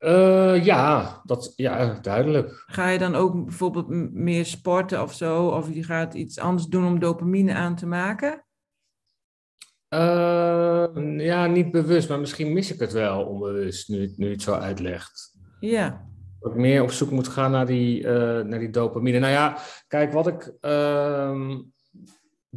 Uh, 0.00 0.64
ja, 0.64 1.20
dat, 1.24 1.52
ja, 1.56 1.98
duidelijk. 2.00 2.64
Ga 2.66 2.88
je 2.88 2.98
dan 2.98 3.14
ook 3.14 3.44
bijvoorbeeld 3.44 3.88
meer 4.12 4.46
sporten 4.46 5.02
of 5.02 5.14
zo? 5.14 5.46
Of 5.46 5.74
je 5.74 5.82
gaat 5.82 6.14
iets 6.14 6.38
anders 6.38 6.66
doen 6.66 6.86
om 6.86 6.98
dopamine 6.98 7.54
aan 7.54 7.76
te 7.76 7.86
maken? 7.86 8.44
Uh, 9.94 11.18
ja, 11.18 11.46
niet 11.46 11.70
bewust, 11.70 12.08
maar 12.08 12.20
misschien 12.20 12.52
mis 12.52 12.72
ik 12.72 12.80
het 12.80 12.92
wel 12.92 13.24
onbewust, 13.24 13.88
nu, 13.88 14.12
nu 14.16 14.30
het 14.30 14.42
zo 14.42 14.52
uitlegt. 14.52 15.36
Ja 15.60 16.08
dat 16.40 16.52
ik 16.52 16.58
meer 16.58 16.82
op 16.82 16.90
zoek 16.90 17.10
moet 17.10 17.28
gaan 17.28 17.50
naar 17.50 17.66
die, 17.66 18.02
uh, 18.02 18.40
naar 18.40 18.58
die 18.58 18.70
dopamine. 18.70 19.18
Nou 19.18 19.32
ja, 19.32 19.58
kijk, 19.88 20.12
wat 20.12 20.26
ik 20.26 20.52
uh, 20.60 21.56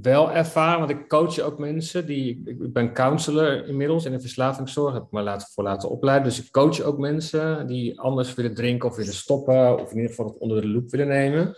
wel 0.01 0.31
ervaar, 0.31 0.77
want 0.77 0.89
ik 0.89 1.07
coach 1.07 1.39
ook 1.39 1.59
mensen, 1.59 2.05
die, 2.05 2.41
ik 2.45 2.73
ben 2.73 2.93
counselor 2.93 3.67
inmiddels 3.67 4.05
in 4.05 4.11
de 4.11 4.19
verslavingszorg, 4.19 4.93
heb 4.93 5.03
ik 5.03 5.11
me 5.11 5.21
laten, 5.21 5.47
voor 5.53 5.63
laten 5.63 5.89
opleiden. 5.89 6.27
Dus 6.27 6.43
ik 6.43 6.51
coach 6.51 6.81
ook 6.81 6.97
mensen 6.97 7.67
die 7.67 7.99
anders 7.99 8.33
willen 8.33 8.55
drinken 8.55 8.89
of 8.89 8.95
willen 8.95 9.13
stoppen, 9.13 9.79
of 9.79 9.89
in 9.89 9.95
ieder 9.95 10.09
geval 10.09 10.25
het 10.25 10.37
onder 10.37 10.61
de 10.61 10.67
loep 10.67 10.89
willen 10.89 11.07
nemen. 11.07 11.55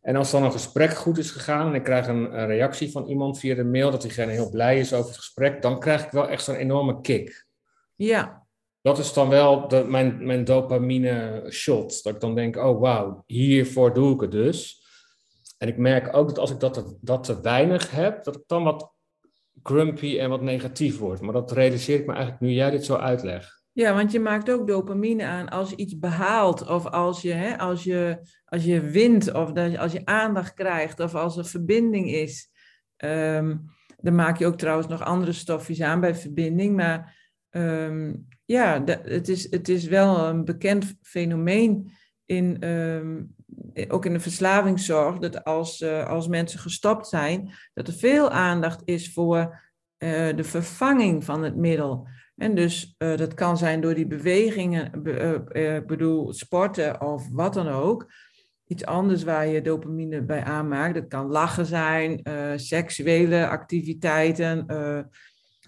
En 0.00 0.16
als 0.16 0.30
dan 0.30 0.42
een 0.42 0.52
gesprek 0.52 0.94
goed 0.94 1.18
is 1.18 1.30
gegaan 1.30 1.66
en 1.66 1.74
ik 1.74 1.82
krijg 1.82 2.06
een, 2.06 2.38
een 2.38 2.46
reactie 2.46 2.90
van 2.90 3.06
iemand 3.06 3.38
via 3.38 3.54
de 3.54 3.64
mail 3.64 3.90
dat 3.90 4.02
diegene 4.02 4.32
heel 4.32 4.50
blij 4.50 4.78
is 4.78 4.92
over 4.92 5.06
het 5.06 5.16
gesprek, 5.16 5.62
dan 5.62 5.80
krijg 5.80 6.04
ik 6.04 6.10
wel 6.10 6.28
echt 6.28 6.44
zo'n 6.44 6.54
enorme 6.54 7.00
kick. 7.00 7.46
Ja, 7.94 8.46
dat 8.82 8.98
is 8.98 9.12
dan 9.12 9.28
wel 9.28 9.68
de, 9.68 9.84
mijn, 9.84 10.26
mijn 10.26 10.44
dopamine 10.44 11.46
shot. 11.50 12.02
Dat 12.02 12.14
ik 12.14 12.20
dan 12.20 12.34
denk, 12.34 12.56
oh 12.56 12.80
wauw, 12.80 13.22
hiervoor 13.26 13.94
doe 13.94 14.14
ik 14.14 14.20
het 14.20 14.30
dus. 14.30 14.81
En 15.62 15.68
ik 15.68 15.76
merk 15.76 16.16
ook 16.16 16.28
dat 16.28 16.38
als 16.38 16.50
ik 16.50 16.60
dat, 16.60 16.96
dat 17.00 17.24
te 17.24 17.40
weinig 17.40 17.90
heb, 17.90 18.24
dat 18.24 18.36
ik 18.36 18.42
dan 18.46 18.64
wat 18.64 18.92
grumpy 19.62 20.18
en 20.18 20.30
wat 20.30 20.42
negatief 20.42 20.98
word. 20.98 21.20
Maar 21.20 21.32
dat 21.32 21.52
realiseer 21.52 22.00
ik 22.00 22.06
me 22.06 22.12
eigenlijk 22.12 22.42
nu 22.42 22.50
jij 22.50 22.70
dit 22.70 22.84
zo 22.84 22.94
uitlegt. 22.94 23.64
Ja, 23.72 23.94
want 23.94 24.12
je 24.12 24.20
maakt 24.20 24.50
ook 24.50 24.66
dopamine 24.66 25.24
aan 25.24 25.48
als 25.48 25.70
je 25.70 25.76
iets 25.76 25.98
behaalt 25.98 26.68
of 26.68 26.86
als 26.86 27.22
je, 27.22 27.32
hè, 27.32 27.58
als 27.58 27.84
je, 27.84 28.18
als 28.44 28.64
je 28.64 28.80
wint 28.80 29.32
of 29.34 29.52
dat, 29.52 29.76
als 29.76 29.92
je 29.92 30.04
aandacht 30.04 30.54
krijgt 30.54 31.00
of 31.00 31.14
als 31.14 31.36
er 31.36 31.46
verbinding 31.46 32.10
is. 32.10 32.50
Um, 32.96 33.64
dan 33.96 34.14
maak 34.14 34.38
je 34.38 34.46
ook 34.46 34.58
trouwens 34.58 34.88
nog 34.88 35.02
andere 35.02 35.32
stofjes 35.32 35.80
aan 35.80 36.00
bij 36.00 36.14
verbinding. 36.14 36.76
Maar 36.76 37.16
um, 37.50 38.28
ja, 38.44 38.82
het, 38.84 39.28
is, 39.28 39.50
het 39.50 39.68
is 39.68 39.84
wel 39.84 40.18
een 40.18 40.44
bekend 40.44 40.94
fenomeen 41.02 41.92
in, 42.24 42.68
um, 42.68 43.34
ook 43.88 44.04
in 44.04 44.12
de 44.12 44.20
verslavingszorg, 44.20 45.18
dat 45.18 45.44
als, 45.44 45.80
uh, 45.80 46.08
als 46.08 46.28
mensen 46.28 46.58
gestopt 46.60 47.08
zijn, 47.08 47.50
dat 47.74 47.88
er 47.88 47.94
veel 47.94 48.30
aandacht 48.30 48.82
is 48.84 49.12
voor 49.12 49.38
uh, 49.38 50.36
de 50.36 50.44
vervanging 50.44 51.24
van 51.24 51.42
het 51.42 51.56
middel. 51.56 52.08
En 52.36 52.54
dus 52.54 52.94
dat 52.98 53.34
kan 53.34 53.58
zijn 53.58 53.80
door 53.80 53.94
die 53.94 54.06
bewegingen, 54.06 55.02
be, 55.02 55.82
bedoel 55.86 56.32
sporten 56.32 57.00
of 57.00 57.28
wat 57.32 57.54
dan 57.54 57.68
ook. 57.68 58.12
Iets 58.66 58.84
anders 58.84 59.22
waar 59.22 59.46
je 59.46 59.62
dopamine 59.62 60.22
bij 60.22 60.44
aanmaakt. 60.44 60.94
Dat 60.94 61.08
kan 61.08 61.26
lachen 61.26 61.66
zijn, 61.66 62.20
seksuele 62.56 63.48
activiteiten, 63.48 64.66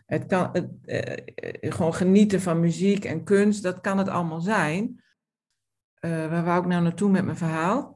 het 0.06 0.26
kan 0.26 0.70
gewoon 1.60 1.94
genieten 1.94 2.40
van 2.40 2.60
muziek 2.60 3.04
en 3.04 3.24
kunst, 3.24 3.62
dat 3.62 3.80
kan 3.80 3.98
het 3.98 4.08
allemaal 4.08 4.40
zijn. 4.40 5.02
Waar 6.00 6.44
wou 6.44 6.60
ik 6.60 6.68
nou 6.68 6.82
naartoe 6.82 7.10
met 7.10 7.24
mijn 7.24 7.36
verhaal? 7.36 7.93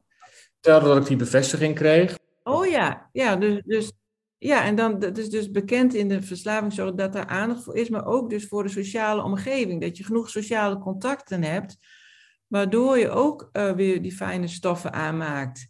Vertelde 0.61 0.87
dat 0.87 0.97
ik 0.97 1.07
die 1.07 1.17
bevestiging 1.17 1.75
kreeg. 1.75 2.19
Oh 2.43 2.67
ja, 2.67 3.09
ja, 3.13 3.37
dus, 3.37 3.63
dus, 3.65 3.93
ja 4.39 4.65
en 4.65 4.75
dan, 4.75 4.99
dat 4.99 5.19
is 5.19 5.31
dus 5.31 5.51
bekend 5.51 5.95
in 5.95 6.09
de 6.09 6.23
verslavingszorg 6.23 6.95
dat 6.95 7.13
daar 7.13 7.27
aandacht 7.27 7.63
voor 7.63 7.77
is, 7.77 7.89
maar 7.89 8.07
ook 8.07 8.31
dus 8.31 8.47
voor 8.47 8.63
de 8.63 8.69
sociale 8.69 9.23
omgeving. 9.23 9.81
Dat 9.81 9.97
je 9.97 10.05
genoeg 10.05 10.31
sociale 10.31 10.79
contacten 10.79 11.43
hebt, 11.43 11.77
waardoor 12.47 12.99
je 12.99 13.11
ook 13.11 13.49
uh, 13.53 13.73
weer 13.73 14.03
die 14.03 14.13
fijne 14.13 14.49
stoffen 14.49 14.93
aanmaakt 14.93 15.69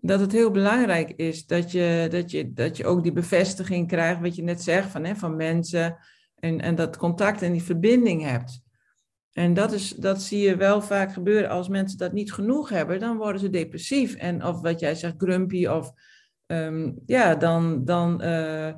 dat 0.00 0.20
het 0.20 0.32
heel 0.32 0.50
belangrijk 0.50 1.10
is 1.10 1.46
dat 1.46 1.72
je, 1.72 2.06
dat 2.10 2.30
je, 2.30 2.52
dat 2.52 2.76
je 2.76 2.86
ook 2.86 3.02
die 3.02 3.12
bevestiging 3.12 3.88
krijgt, 3.88 4.20
wat 4.20 4.36
je 4.36 4.42
net 4.42 4.62
zegt, 4.62 4.90
van, 4.90 5.04
hè, 5.04 5.16
van 5.16 5.36
mensen. 5.36 5.98
En, 6.34 6.60
en 6.60 6.74
dat 6.74 6.96
contact 6.96 7.42
en 7.42 7.52
die 7.52 7.62
verbinding 7.62 8.22
hebt. 8.22 8.60
En 9.32 9.54
dat, 9.54 9.72
is, 9.72 9.90
dat 9.90 10.22
zie 10.22 10.40
je 10.40 10.56
wel 10.56 10.82
vaak 10.82 11.12
gebeuren. 11.12 11.50
Als 11.50 11.68
mensen 11.68 11.98
dat 11.98 12.12
niet 12.12 12.32
genoeg 12.32 12.68
hebben, 12.68 13.00
dan 13.00 13.16
worden 13.16 13.40
ze 13.40 13.50
depressief. 13.50 14.14
En 14.14 14.44
of 14.44 14.60
wat 14.60 14.80
jij 14.80 14.94
zegt, 14.94 15.14
grumpy. 15.18 15.66
Of 15.66 15.92
ehm, 16.46 16.92
ja, 17.06 17.34
dan, 17.34 17.84
dan, 17.84 18.22
eh, 18.22 18.74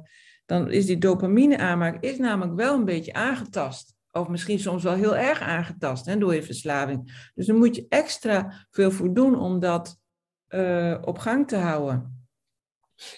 dan 0.46 0.70
is 0.70 0.86
die 0.86 0.98
dopamine 0.98 1.58
aanmaak 1.58 2.02
is 2.02 2.18
namelijk 2.18 2.54
wel 2.56 2.74
een 2.74 2.84
beetje 2.84 3.12
aangetast. 3.12 3.94
Of 4.10 4.28
misschien 4.28 4.58
soms 4.58 4.82
wel 4.82 4.94
heel 4.94 5.16
erg 5.16 5.40
aangetast 5.40 6.06
hè, 6.06 6.18
door 6.18 6.34
je 6.34 6.42
verslaving. 6.42 7.30
Dus 7.34 7.46
dan 7.46 7.56
moet 7.56 7.76
je 7.76 7.86
extra 7.88 8.66
veel 8.70 8.90
voor 8.90 9.14
doen 9.14 9.38
om 9.38 9.60
dat 9.60 10.00
uh, 10.48 10.98
op 11.00 11.18
gang 11.18 11.48
te 11.48 11.56
houden. 11.56 12.26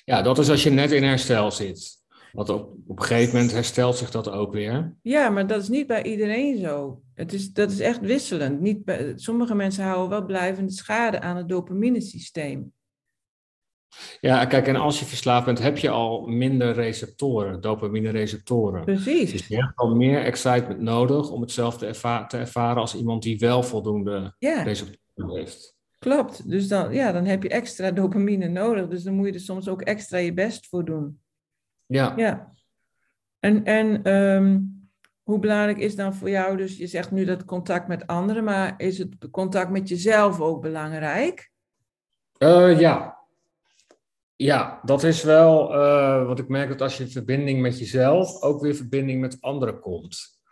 Ja, 0.05 0.23
dat 0.23 0.39
is 0.39 0.51
als 0.51 0.63
je 0.63 0.71
net 0.71 0.93
in 0.93 1.03
herstel 1.03 1.51
zit. 1.51 2.04
Want 2.35 2.49
op, 2.49 2.75
op 2.87 2.99
een 2.99 3.05
gegeven 3.05 3.35
moment 3.35 3.53
herstelt 3.53 3.97
zich 3.97 4.11
dat 4.11 4.31
ook 4.31 4.53
weer. 4.53 4.97
Ja, 5.03 5.29
maar 5.29 5.47
dat 5.47 5.63
is 5.63 5.69
niet 5.69 5.87
bij 5.87 6.03
iedereen 6.03 6.59
zo. 6.59 7.03
Het 7.15 7.33
is, 7.33 7.53
dat 7.53 7.71
is 7.71 7.81
echt 7.81 8.01
wisselend. 8.01 8.61
Niet 8.61 8.85
bij, 8.85 9.13
sommige 9.17 9.55
mensen 9.55 9.85
houden 9.85 10.09
wel 10.09 10.27
blijvende 10.27 10.73
schade 10.73 11.21
aan 11.21 11.37
het 11.37 11.49
dopaminesysteem. 11.49 12.73
Ja, 14.21 14.45
kijk, 14.45 14.67
en 14.67 14.77
als 14.77 14.99
je 14.99 15.05
verslaafd 15.05 15.45
bent, 15.45 15.59
heb 15.59 15.79
je 15.79 15.91
al 15.91 16.27
minder 16.27 16.73
receptoren, 16.73 17.61
dopamine-receptoren. 17.61 18.85
Precies. 18.85 19.33
Dus 19.33 19.47
je 19.47 19.57
hebt 19.57 19.77
al 19.77 19.95
meer 19.95 20.23
excitement 20.23 20.81
nodig 20.81 21.31
om 21.31 21.41
hetzelfde 21.41 21.87
erva 21.87 22.27
te 22.27 22.37
ervaren 22.37 22.81
als 22.81 22.95
iemand 22.95 23.23
die 23.23 23.39
wel 23.39 23.63
voldoende 23.63 24.35
ja. 24.39 24.63
receptoren 24.63 25.37
heeft. 25.37 25.77
Klopt. 25.99 26.51
Dus 26.51 26.69
dan, 26.69 26.95
ja, 26.95 27.13
dan 27.13 27.25
heb 27.25 27.43
je 27.43 27.49
extra 27.49 27.91
dopamine 27.91 28.49
nodig. 28.49 28.89
Dus 28.89 29.03
dan 29.03 29.15
moet 29.15 29.27
je 29.27 29.33
er 29.33 29.41
soms 29.41 29.69
ook 29.69 29.83
extra 29.83 30.19
je 30.19 30.33
best 30.33 30.69
voor 30.69 30.85
doen. 30.85 31.23
Ja. 31.87 32.13
Ja. 32.17 32.53
En, 33.39 33.65
en 33.65 34.13
um, 34.13 34.75
hoe 35.23 35.39
belangrijk 35.39 35.79
is 35.79 35.97
dan 35.97 36.15
voor 36.15 36.31
jou, 36.31 36.57
dus 36.57 36.77
je 36.77 36.87
zegt 36.87 37.11
nu 37.11 37.25
dat 37.25 37.45
contact 37.45 37.89
met 37.89 38.07
anderen, 38.07 38.45
maar 38.45 38.75
is 38.77 38.99
het 38.99 39.31
contact 39.31 39.71
met 39.71 39.89
jezelf 39.89 40.41
ook 40.41 40.63
belangrijk? 40.63 41.51
Uh, 42.39 42.81
ja. 42.81 43.19
Ja, 44.37 44.81
dat 44.83 45.03
is 45.03 45.23
wel 45.23 45.75
uh, 45.75 46.27
wat 46.27 46.39
ik 46.39 46.49
merk 46.49 46.69
dat 46.69 46.81
als 46.81 46.97
je 46.97 47.07
verbinding 47.09 47.61
met 47.61 47.79
jezelf 47.79 48.43
ook 48.43 48.61
weer 48.61 48.75
verbinding 48.75 49.21
met 49.21 49.37
anderen 49.41 49.81
komt. 49.81 50.43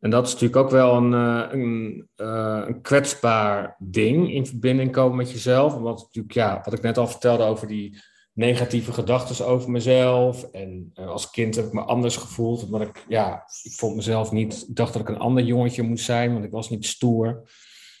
En 0.00 0.10
dat 0.10 0.26
is 0.26 0.32
natuurlijk 0.32 0.60
ook 0.60 0.70
wel 0.70 0.96
een, 0.96 1.12
uh, 1.12 1.46
een, 1.50 2.08
een 2.16 2.80
kwetsbaar 2.80 3.76
ding 3.78 4.32
in 4.32 4.46
verbinding 4.46 4.92
komen 4.92 5.16
met 5.16 5.30
jezelf. 5.30 5.74
Want 5.74 6.00
natuurlijk, 6.00 6.34
ja, 6.34 6.60
wat 6.64 6.72
ik 6.72 6.82
net 6.82 6.98
al 6.98 7.06
vertelde 7.06 7.44
over 7.44 7.66
die 7.66 8.00
negatieve 8.38 8.92
gedachten 8.92 9.46
over 9.46 9.70
mezelf. 9.70 10.42
En 10.42 10.92
uh, 10.94 11.08
als 11.08 11.30
kind 11.30 11.56
heb 11.56 11.64
ik 11.64 11.72
me 11.72 11.80
anders 11.80 12.16
gevoeld. 12.16 12.64
Omdat 12.64 12.80
ik, 12.80 13.04
ja, 13.08 13.44
ik 13.62 13.72
vond 13.72 13.96
mezelf 13.96 14.32
niet, 14.32 14.66
ik 14.68 14.76
dacht 14.76 14.92
dat 14.92 15.02
ik 15.02 15.08
een 15.08 15.18
ander 15.18 15.44
jongetje 15.44 15.82
moest 15.82 16.04
zijn, 16.04 16.32
want 16.32 16.44
ik 16.44 16.50
was 16.50 16.70
niet 16.70 16.86
stoer. 16.86 17.42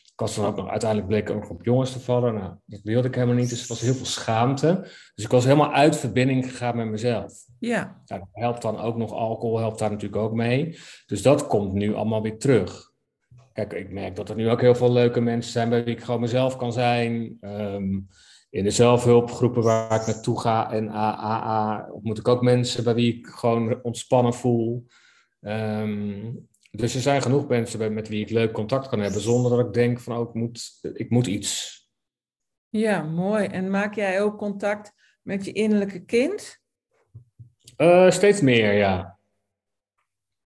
Ik 0.04 0.24
was 0.26 0.34
dan 0.34 0.46
ook 0.46 0.56
nog, 0.56 0.68
uiteindelijk 0.68 1.08
bleek 1.10 1.30
ook 1.30 1.50
op 1.50 1.64
jongens 1.64 1.92
te 1.92 2.00
vallen. 2.00 2.34
Nou, 2.34 2.52
dat 2.64 2.80
wilde 2.82 3.08
ik 3.08 3.14
helemaal 3.14 3.36
niet, 3.36 3.48
dus 3.48 3.62
er 3.62 3.68
was 3.68 3.80
heel 3.80 3.94
veel 3.94 4.06
schaamte. 4.06 4.80
Dus 5.14 5.24
ik 5.24 5.30
was 5.30 5.44
helemaal 5.44 5.72
uit 5.72 5.96
verbinding 5.96 6.50
gegaan 6.50 6.76
met 6.76 6.86
mezelf. 6.86 7.32
Ja. 7.58 8.02
Nou, 8.06 8.22
helpt 8.32 8.62
dan 8.62 8.78
ook 8.78 8.96
nog 8.96 9.12
alcohol, 9.12 9.58
helpt 9.58 9.78
daar 9.78 9.90
natuurlijk 9.90 10.22
ook 10.22 10.32
mee. 10.32 10.78
Dus 11.06 11.22
dat 11.22 11.46
komt 11.46 11.72
nu 11.72 11.94
allemaal 11.94 12.22
weer 12.22 12.38
terug. 12.38 12.92
Kijk, 13.52 13.72
ik 13.72 13.90
merk 13.90 14.16
dat 14.16 14.28
er 14.28 14.36
nu 14.36 14.50
ook 14.50 14.60
heel 14.60 14.74
veel 14.74 14.92
leuke 14.92 15.20
mensen 15.20 15.52
zijn 15.52 15.68
bij 15.68 15.84
wie 15.84 15.94
ik 15.94 16.02
gewoon 16.02 16.20
mezelf 16.20 16.56
kan 16.56 16.72
zijn. 16.72 17.38
Um, 17.40 18.08
in 18.50 18.64
de 18.64 18.70
zelfhulpgroepen 18.70 19.62
waar 19.62 20.00
ik 20.00 20.06
naartoe 20.06 20.40
ga 20.40 20.72
en 20.72 20.90
AAA 20.90 21.88
ontmoet 21.90 22.18
ik 22.18 22.28
ook 22.28 22.42
mensen 22.42 22.84
bij 22.84 22.94
wie 22.94 23.18
ik 23.18 23.26
gewoon 23.26 23.82
ontspannen 23.82 24.34
voel. 24.34 24.86
Um, 25.40 26.48
dus 26.70 26.94
er 26.94 27.00
zijn 27.00 27.22
genoeg 27.22 27.48
mensen 27.48 27.94
met 27.94 28.08
wie 28.08 28.20
ik 28.20 28.30
leuk 28.30 28.52
contact 28.52 28.88
kan 28.88 29.00
hebben 29.00 29.20
zonder 29.20 29.50
dat 29.50 29.66
ik 29.66 29.72
denk 29.72 30.00
van 30.00 30.16
oh, 30.16 30.28
ik 30.28 30.34
moet, 30.34 30.78
ik 30.92 31.10
moet 31.10 31.26
iets. 31.26 31.76
Ja, 32.68 33.02
mooi. 33.02 33.46
En 33.46 33.70
maak 33.70 33.94
jij 33.94 34.22
ook 34.22 34.38
contact 34.38 34.92
met 35.22 35.44
je 35.44 35.52
innerlijke 35.52 36.04
kind? 36.04 36.58
Uh, 37.76 38.10
steeds 38.10 38.40
meer, 38.40 38.72
ja. 38.72 39.17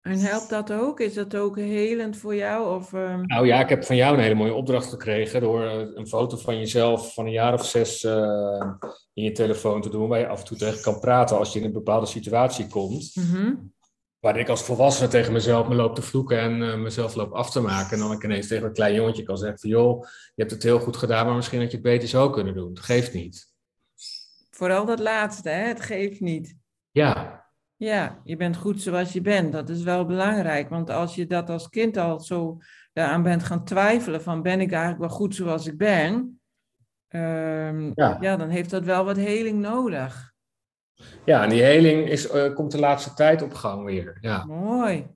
En 0.03 0.19
helpt 0.19 0.49
dat 0.49 0.71
ook? 0.71 0.99
Is 0.99 1.13
dat 1.13 1.35
ook 1.35 1.57
helend 1.57 2.17
voor 2.17 2.35
jou? 2.35 2.75
Of, 2.75 2.91
uh... 2.93 3.19
Nou 3.19 3.47
ja, 3.47 3.59
ik 3.59 3.69
heb 3.69 3.83
van 3.83 3.95
jou 3.95 4.15
een 4.15 4.23
hele 4.23 4.35
mooie 4.35 4.53
opdracht 4.53 4.89
gekregen 4.89 5.41
door 5.41 5.63
een 5.95 6.07
foto 6.07 6.37
van 6.37 6.57
jezelf 6.57 7.13
van 7.13 7.25
een 7.25 7.31
jaar 7.31 7.53
of 7.53 7.65
zes 7.65 8.03
uh, 8.03 8.71
in 9.13 9.23
je 9.23 9.31
telefoon 9.31 9.81
te 9.81 9.89
doen, 9.89 10.07
waar 10.07 10.19
je 10.19 10.27
af 10.27 10.39
en 10.39 10.45
toe 10.45 10.57
tegen 10.57 10.81
kan 10.81 10.99
praten 10.99 11.37
als 11.37 11.53
je 11.53 11.59
in 11.59 11.65
een 11.65 11.71
bepaalde 11.71 12.05
situatie 12.05 12.67
komt. 12.67 13.11
Mm 13.15 13.23
-hmm. 13.23 13.73
Waar 14.19 14.39
ik 14.39 14.49
als 14.49 14.63
volwassene 14.63 15.07
tegen 15.07 15.33
mezelf 15.33 15.67
me 15.67 15.75
loop 15.75 15.95
te 15.95 16.01
vloeken 16.01 16.39
en 16.39 16.61
uh, 16.61 16.75
mezelf 16.75 17.15
loop 17.15 17.31
af 17.31 17.51
te 17.51 17.61
maken. 17.61 17.91
En 17.91 17.99
dan 17.99 18.11
ik 18.11 18.23
ineens 18.23 18.47
tegen 18.47 18.65
een 18.65 18.73
klein 18.73 18.93
jongetje 18.95 19.23
kan 19.23 19.37
zeggen 19.37 19.59
van 19.59 19.69
joh, 19.69 20.01
je 20.01 20.41
hebt 20.41 20.51
het 20.51 20.63
heel 20.63 20.79
goed 20.79 20.97
gedaan, 20.97 21.25
maar 21.25 21.35
misschien 21.35 21.59
had 21.59 21.71
je 21.71 21.77
het 21.77 21.85
beter 21.85 22.07
zo 22.07 22.29
kunnen 22.29 22.53
doen. 22.53 22.69
Het 22.69 22.79
geeft 22.79 23.13
niet. 23.13 23.51
Vooral 24.49 24.85
dat 24.85 24.99
laatste, 24.99 25.49
hè? 25.49 25.67
het 25.67 25.81
geeft 25.81 26.19
niet. 26.19 26.55
Ja, 26.91 27.42
ja, 27.75 28.21
je 28.23 28.35
bent 28.35 28.57
goed 28.57 28.81
zoals 28.81 29.13
je 29.13 29.21
bent. 29.21 29.51
Dat 29.51 29.69
is 29.69 29.83
wel 29.83 30.05
belangrijk. 30.05 30.69
Want 30.69 30.89
als 30.89 31.15
je 31.15 31.27
dat 31.27 31.49
als 31.49 31.69
kind 31.69 31.97
al 31.97 32.19
zo 32.19 32.57
daaraan 32.93 33.23
bent 33.23 33.43
gaan 33.43 33.65
twijfelen 33.65 34.21
van 34.21 34.41
ben 34.41 34.61
ik 34.61 34.71
eigenlijk 34.71 35.01
wel 35.01 35.17
goed 35.17 35.35
zoals 35.35 35.67
ik 35.67 35.77
ben, 35.77 36.41
um, 37.09 37.91
ja. 37.95 38.17
ja. 38.19 38.35
dan 38.37 38.49
heeft 38.49 38.69
dat 38.69 38.83
wel 38.83 39.05
wat 39.05 39.17
heling 39.17 39.59
nodig. 39.59 40.31
Ja, 41.25 41.43
en 41.43 41.49
die 41.49 41.61
heling 41.61 42.09
is, 42.09 42.33
uh, 42.33 42.53
komt 42.53 42.71
de 42.71 42.79
laatste 42.79 43.13
tijd 43.13 43.41
op 43.41 43.53
gang 43.53 43.85
weer. 43.85 44.17
Ja. 44.21 44.45
Mooi. 44.45 45.07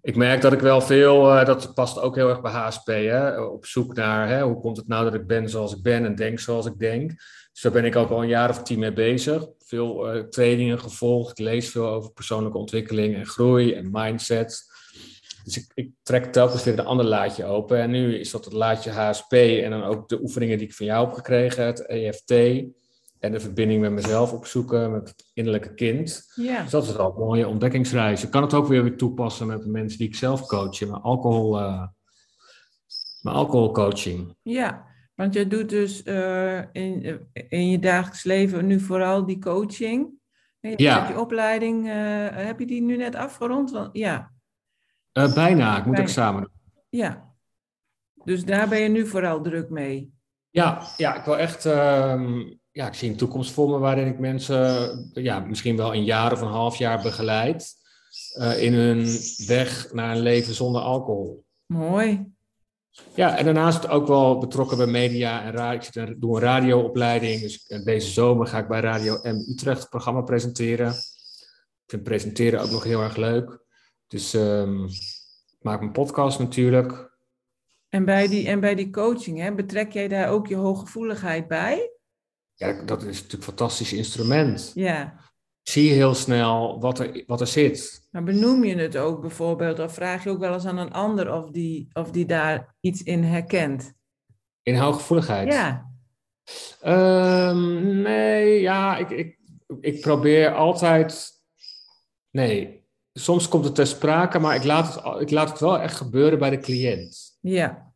Ik 0.00 0.16
merk 0.16 0.40
dat 0.40 0.52
ik 0.52 0.60
wel 0.60 0.80
veel, 0.80 1.36
uh, 1.36 1.44
dat 1.44 1.74
past 1.74 2.00
ook 2.00 2.14
heel 2.14 2.28
erg 2.28 2.40
bij 2.40 2.52
HSP, 2.52 2.86
hè, 2.86 3.40
op 3.40 3.66
zoek 3.66 3.94
naar 3.94 4.28
hè, 4.28 4.42
hoe 4.42 4.60
komt 4.60 4.76
het 4.76 4.88
nou 4.88 5.04
dat 5.04 5.14
ik 5.14 5.26
ben 5.26 5.48
zoals 5.48 5.74
ik 5.76 5.82
ben 5.82 6.04
en 6.04 6.14
denk 6.14 6.38
zoals 6.38 6.66
ik 6.66 6.78
denk. 6.78 7.10
Dus 7.52 7.62
daar 7.62 7.72
ben 7.72 7.84
ik 7.84 7.96
ook 7.96 8.10
al 8.10 8.22
een 8.22 8.28
jaar 8.28 8.50
of 8.50 8.62
tien 8.62 8.78
mee 8.78 8.92
bezig. 8.92 9.46
Veel 9.68 10.16
uh, 10.16 10.22
trainingen 10.22 10.80
gevolgd. 10.80 11.38
Ik 11.38 11.44
lees 11.44 11.70
veel 11.70 11.88
over 11.88 12.12
persoonlijke 12.12 12.58
ontwikkeling 12.58 13.14
en 13.14 13.26
groei 13.26 13.72
en 13.72 13.88
mindset. 13.90 14.66
Dus 15.44 15.56
ik, 15.56 15.70
ik, 15.74 15.90
trek 16.02 16.32
telkens 16.32 16.64
weer 16.64 16.78
een 16.78 16.86
ander 16.86 17.06
laadje 17.06 17.44
open. 17.44 17.78
En 17.78 17.90
nu 17.90 18.18
is 18.18 18.30
dat 18.30 18.44
het 18.44 18.54
laadje 18.54 18.90
HSP 18.90 19.32
en 19.32 19.70
dan 19.70 19.82
ook 19.82 20.08
de 20.08 20.20
oefeningen 20.20 20.58
die 20.58 20.66
ik 20.66 20.74
van 20.74 20.86
jou 20.86 21.06
heb 21.06 21.14
gekregen, 21.14 21.66
het 21.66 21.86
EFT. 21.86 22.30
En 23.18 23.32
de 23.32 23.40
verbinding 23.40 23.80
met 23.80 23.92
mezelf 23.92 24.32
opzoeken, 24.32 24.92
met 24.92 25.08
het 25.08 25.30
innerlijke 25.32 25.74
kind. 25.74 26.32
Ja. 26.34 26.62
Dus 26.62 26.70
dat 26.70 26.84
is 26.84 26.96
al 26.96 27.10
een 27.10 27.18
mooie 27.18 27.48
ontdekkingsreis. 27.48 28.22
Ik 28.22 28.30
kan 28.30 28.42
het 28.42 28.54
ook 28.54 28.66
weer, 28.66 28.82
weer 28.82 28.96
toepassen 28.96 29.46
met 29.46 29.62
de 29.62 29.68
mensen 29.68 29.98
die 29.98 30.08
ik 30.08 30.14
zelf 30.14 30.46
coach. 30.46 30.80
Mijn, 30.80 30.92
alcohol, 30.92 31.60
uh, 31.60 31.86
mijn 33.22 33.36
alcoholcoaching. 33.36 34.36
Ja, 34.42 34.86
want 35.18 35.34
je 35.34 35.46
doet 35.46 35.68
dus 35.68 36.04
uh, 36.04 36.58
in, 36.72 37.20
in 37.32 37.70
je 37.70 37.78
dagelijks 37.78 38.24
leven 38.24 38.66
nu 38.66 38.80
vooral 38.80 39.26
die 39.26 39.38
coaching. 39.38 40.10
Je 40.60 40.74
ja. 40.76 40.94
hebt 40.94 41.06
die 41.06 41.20
opleiding, 41.20 41.86
uh, 41.86 41.92
heb 42.30 42.58
je 42.58 42.66
die 42.66 42.82
nu 42.82 42.96
net 42.96 43.14
afgerond? 43.14 43.70
Want, 43.70 43.88
ja. 43.92 44.32
Uh, 45.12 45.34
bijna, 45.34 45.78
ik 45.78 45.84
moet 45.84 45.94
Bijna. 45.94 46.08
examen 46.08 46.42
doen. 46.42 46.50
Ja. 46.88 47.34
Dus 48.24 48.44
daar 48.44 48.68
ben 48.68 48.80
je 48.80 48.88
nu 48.88 49.06
vooral 49.06 49.42
druk 49.42 49.70
mee. 49.70 50.12
Ja, 50.50 50.82
ja 50.96 51.16
ik 51.16 51.24
wil 51.24 51.38
echt... 51.38 51.66
Uh, 51.66 52.40
ja, 52.70 52.86
ik 52.86 52.94
zie 52.94 53.10
een 53.10 53.16
toekomst 53.16 53.52
voor 53.52 53.68
me 53.68 53.78
waarin 53.78 54.06
ik 54.06 54.18
mensen... 54.18 55.10
Ja, 55.12 55.40
misschien 55.40 55.76
wel 55.76 55.94
een 55.94 56.04
jaar 56.04 56.32
of 56.32 56.40
een 56.40 56.48
half 56.48 56.76
jaar 56.76 57.02
begeleid... 57.02 57.74
in 58.58 58.74
hun 58.74 59.06
weg 59.46 59.92
naar 59.92 60.16
een 60.16 60.22
leven 60.22 60.54
zonder 60.54 60.80
alcohol. 60.80 61.44
Mooi. 61.66 62.36
Ja, 63.14 63.36
en 63.36 63.44
daarnaast 63.44 63.88
ook 63.88 64.06
wel 64.06 64.38
betrokken 64.38 64.76
bij 64.76 64.86
media 64.86 65.42
en 65.42 65.52
radio. 65.52 65.88
Ik 65.88 65.94
een, 65.94 66.20
doe 66.20 66.36
een 66.36 66.42
radioopleiding. 66.42 67.40
Dus 67.40 67.66
deze 67.84 68.10
zomer 68.10 68.46
ga 68.46 68.58
ik 68.58 68.68
bij 68.68 68.80
Radio 68.80 69.18
M 69.22 69.44
Utrecht 69.50 69.80
het 69.80 69.88
programma 69.88 70.20
presenteren. 70.20 70.88
Ik 70.88 71.86
vind 71.86 72.02
presenteren 72.02 72.60
ook 72.60 72.70
nog 72.70 72.84
heel 72.84 73.02
erg 73.02 73.16
leuk. 73.16 73.58
Dus 74.06 74.34
um, 74.34 74.84
ik 75.46 75.58
maak 75.60 75.80
mijn 75.80 75.92
podcast 75.92 76.38
natuurlijk. 76.38 77.16
En 77.88 78.04
bij 78.04 78.28
die, 78.28 78.48
en 78.48 78.60
bij 78.60 78.74
die 78.74 78.90
coaching, 78.90 79.38
hè, 79.38 79.54
betrek 79.54 79.92
jij 79.92 80.08
daar 80.08 80.28
ook 80.28 80.46
je 80.46 80.56
hooggevoeligheid 80.56 81.48
bij? 81.48 81.90
Ja, 82.54 82.82
dat 82.82 83.00
is 83.00 83.06
natuurlijk 83.06 83.32
een 83.32 83.42
fantastisch 83.42 83.92
instrument. 83.92 84.70
Ja. 84.74 85.27
Zie 85.68 85.88
je 85.88 85.94
heel 85.94 86.14
snel 86.14 86.80
wat 86.80 86.98
er, 86.98 87.24
wat 87.26 87.40
er 87.40 87.46
zit. 87.46 88.08
Maar 88.10 88.22
benoem 88.22 88.64
je 88.64 88.76
het 88.76 88.96
ook 88.96 89.20
bijvoorbeeld, 89.20 89.78
of 89.78 89.94
vraag 89.94 90.24
je 90.24 90.30
ook 90.30 90.38
wel 90.38 90.54
eens 90.54 90.66
aan 90.66 90.78
een 90.78 90.92
ander 90.92 91.32
of 91.32 91.50
die, 91.50 91.88
of 91.92 92.10
die 92.10 92.26
daar 92.26 92.74
iets 92.80 93.02
in 93.02 93.22
herkent? 93.22 93.92
In 94.62 94.76
hooggevoeligheid? 94.76 95.52
Ja. 95.52 95.92
Um, 96.84 98.02
nee, 98.02 98.60
ja, 98.60 98.96
ik, 98.96 99.10
ik, 99.10 99.38
ik 99.80 100.00
probeer 100.00 100.54
altijd. 100.54 101.42
Nee, 102.30 102.86
soms 103.12 103.48
komt 103.48 103.64
het 103.64 103.74
ter 103.74 103.86
sprake, 103.86 104.38
maar 104.38 104.54
ik 104.54 104.64
laat 104.64 104.94
het, 104.94 105.20
ik 105.20 105.30
laat 105.30 105.50
het 105.50 105.60
wel 105.60 105.78
echt 105.78 105.96
gebeuren 105.96 106.38
bij 106.38 106.50
de 106.50 106.58
cliënt. 106.58 107.38
Ja. 107.40 107.94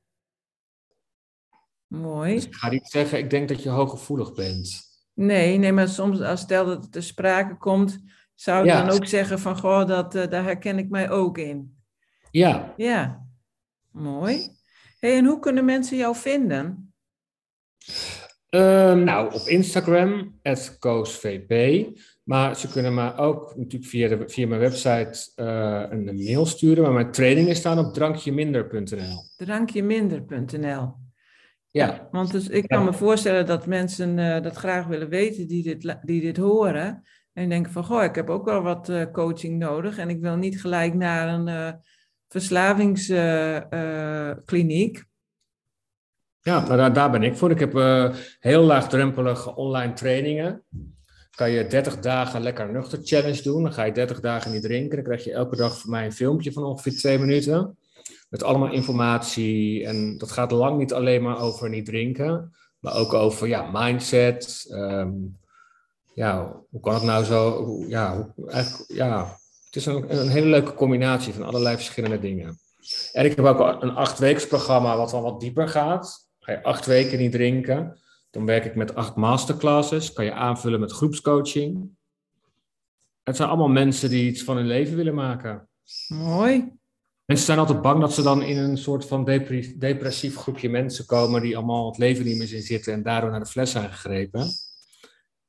Mooi. 1.87 2.35
Dus 2.35 2.45
ik 2.45 2.55
ga 2.55 2.69
niet 2.69 2.89
zeggen, 2.89 3.19
ik 3.19 3.31
denk 3.31 3.49
dat 3.49 3.63
je 3.63 3.69
hooggevoelig 3.69 4.35
bent. 4.35 4.92
Nee, 5.15 5.59
nee, 5.59 5.73
maar 5.73 5.89
soms, 5.89 6.21
als 6.21 6.41
stel 6.41 6.67
dat 6.67 6.83
het 6.83 6.93
ter 6.93 7.03
sprake 7.03 7.57
komt, 7.57 7.99
zou 8.35 8.61
ik 8.61 8.67
Ja. 8.71 8.85
dan 8.85 8.95
ook 8.95 9.07
zeggen 9.07 9.39
van, 9.39 9.59
goh, 9.59 9.87
dat, 9.87 10.15
eh, 10.15 10.31
daar 10.31 10.45
herken 10.45 10.79
ik 10.79 10.89
mij 10.89 11.11
ook 11.11 11.39
in. 11.39 11.77
Ja, 12.31 12.75
Ja, 12.77 13.27
Mooi. 13.91 14.49
Hey, 15.01 15.17
en 15.17 15.25
hoe 15.25 15.39
kunnen 15.39 15.65
mensen 15.65 15.97
jou 15.97 16.17
vinden? 16.17 16.93
Ehm, 18.49 19.05
nou, 19.05 19.35
op 19.35 19.41
Instagram, 19.47 20.41
@koosvp. 20.79 21.53
Maar 22.23 22.57
ze 22.57 22.69
kunnen 22.69 22.95
me 22.95 23.17
ook 23.17 23.57
natuurlijk 23.57 23.91
via, 23.91 24.09
de, 24.09 24.29
via 24.29 24.47
mijn 24.47 24.61
website 24.61 25.31
uh, 25.37 25.85
een 25.91 26.05
mail 26.05 26.47
sturen. 26.47 26.83
Maar 26.83 26.93
mijn 26.93 27.11
trainingen 27.11 27.57
staan 27.57 27.79
op 27.79 27.95
drankjeminder.nl. 27.95 29.25
Drankjeminder.nl. 29.37 30.95
Ja. 31.73 32.09
Want 32.11 32.31
dus 32.31 32.49
ik 32.49 32.69
kan 32.69 32.85
me 32.85 32.93
voorstellen 32.93 33.47
dat 33.47 33.67
mensen 33.67 34.19
uh, 34.19 34.41
dat 34.41 34.57
graag 34.57 34.87
willen 34.87 35.09
weten 35.09 35.49
die 35.49 35.63
dit, 35.63 35.97
die 36.03 36.21
dit 36.21 36.37
horen. 36.37 37.03
En 37.33 37.49
denken 37.49 37.73
van, 37.73 37.85
goh, 37.85 38.05
ik 38.05 38.15
heb 38.15 38.31
ook 38.31 38.45
wel 38.45 38.63
wat 38.63 38.89
uh, 38.89 39.05
coaching 39.13 39.59
nodig. 39.59 39.99
En 39.99 40.09
ik 40.09 40.21
wil 40.21 40.37
niet 40.37 40.61
gelijk 40.61 40.95
naar 40.95 41.29
een 41.29 41.81
verslavingskliniek. 42.29 45.05
ja, 46.41 46.61
maar 46.61 46.77
daar, 46.77 46.93
daar, 46.93 47.11
ben 47.11 47.23
ik 47.23 47.37
voor. 47.37 47.51
Ik 47.51 47.59
heb 47.59 47.73
heel 48.39 48.63
laagdrempelige 48.63 49.55
online 49.55 49.93
trainingen 49.93 50.65
kan 51.35 51.51
je 51.51 51.67
30 51.67 51.99
dagen 51.99 52.43
lekker 52.43 52.73
nuchter 52.73 52.99
challenge 53.03 53.43
doen. 53.43 53.63
Dan 53.63 53.73
ga 53.73 53.85
je 53.85 53.93
30 53.93 54.21
dagen 54.21 54.53
niet 54.53 54.63
drinken. 54.63 54.97
Dan 54.97 55.05
krijg 55.05 55.25
je 55.25 55.33
elke 55.33 55.57
dag 55.57 55.81
van 55.81 55.91
mij 55.91 56.05
een 56.05 56.13
filmpje 56.13 56.53
van 56.53 56.65
ongeveer 56.65 56.97
twee 56.97 57.19
minuten. 57.19 57.77
Met 58.33 58.43
allemaal 58.43 58.73
informatie. 58.73 59.87
En 59.87 60.19
dat 60.19 60.31
gaat 60.31 60.51
lang 60.51 60.79
niet 60.79 60.93
alleen 60.93 61.23
maar 61.23 61.41
over 61.41 61.69
niet 61.69 61.87
drinken. 61.87 62.53
Maar 62.79 62.97
ook 62.97 63.13
over 63.13 63.49
ja, 63.49 63.71
mindset. 63.73 64.67
Ehm, 64.69 65.13
ja, 66.15 66.61
hoe 66.71 66.81
kan 66.81 66.95
het 66.95 67.03
nou 67.03 67.25
zo? 67.25 67.67
ja, 67.87 68.35
eigenlijk, 68.47 68.93
ja, 68.93 69.39
het 69.65 69.77
is 69.77 69.87
een, 69.87 70.21
een 70.21 70.29
hele 70.29 70.47
leuke 70.47 70.75
combinatie 70.75 71.33
van 71.33 71.43
allerlei 71.43 71.77
verschillende 71.77 72.19
dingen. 72.19 72.59
En 73.13 73.25
ik 73.25 73.37
heb 73.37 73.45
ook 73.45 73.83
een 73.83 73.95
acht 73.95 74.49
programma 74.49 74.97
wat 74.97 75.11
dan 75.11 75.23
wat 75.23 75.41
dieper 75.41 75.69
gaat. 75.69 76.29
Ga 76.41 76.53
je 76.53 76.63
acht 76.63 76.87
weken 76.87 77.19
niet 77.19 77.33
drinken. 77.33 78.01
Dan 78.31 78.47
werk 78.47 78.65
ik 78.65 78.75
met 78.75 78.95
acht 78.95 79.17
masterclasses. 79.17 80.13
Kan 80.13 80.25
je 80.25 80.33
aanvullen 80.33 80.81
met 80.81 80.93
groepscoaching. 80.93 81.91
Het 83.23 83.37
zijn 83.37 83.49
allemaal 83.49 83.69
mensen 83.69 84.11
die 84.11 84.31
iets 84.31 84.43
van 84.43 84.57
hun 84.57 84.67
leven 84.67 84.97
willen 84.97 85.15
maken. 85.15 85.69
Mooi. 86.09 86.81
Mensen 87.25 87.47
zijn 87.47 87.59
altijd 87.59 87.83
bang 87.83 88.01
dat 88.01 88.13
ze 88.13 88.23
dan 88.23 88.43
in 88.43 88.59
een 88.59 88.79
soort 88.79 89.07
van 89.07 89.25
depressief 89.79 90.37
groepje 90.37 90.69
mensen 90.69 91.07
komen 91.07 91.43
die 91.43 91.57
allemaal 91.57 91.87
het 91.87 91.99
leven 91.99 92.25
niet 92.25 92.39
meer 92.39 92.47
zien 92.47 92.63
zitten 92.63 92.93
en 92.93 93.03
daardoor 93.03 93.31
naar 93.31 93.41
de 93.41 93.47
fles 93.47 93.71
zijn 93.71 93.91
gegrepen. 93.91 94.49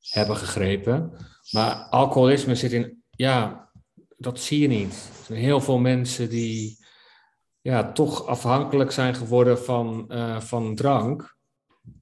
Hebben 0.00 0.36
gegrepen. 0.36 1.12
Maar 1.50 1.74
alcoholisme 1.74 2.54
zit 2.54 2.72
in, 2.72 3.02
ja, 3.10 3.70
dat 4.16 4.40
zie 4.40 4.60
je 4.60 4.68
niet. 4.68 4.92
Er 4.92 5.24
zijn 5.24 5.38
heel 5.38 5.60
veel 5.60 5.78
mensen 5.78 6.28
die 6.28 6.78
ja, 7.60 7.92
toch 7.92 8.26
afhankelijk 8.26 8.90
zijn 8.90 9.14
geworden 9.14 9.58
van, 9.58 10.04
uh, 10.08 10.40
van 10.40 10.74
drank 10.74 11.36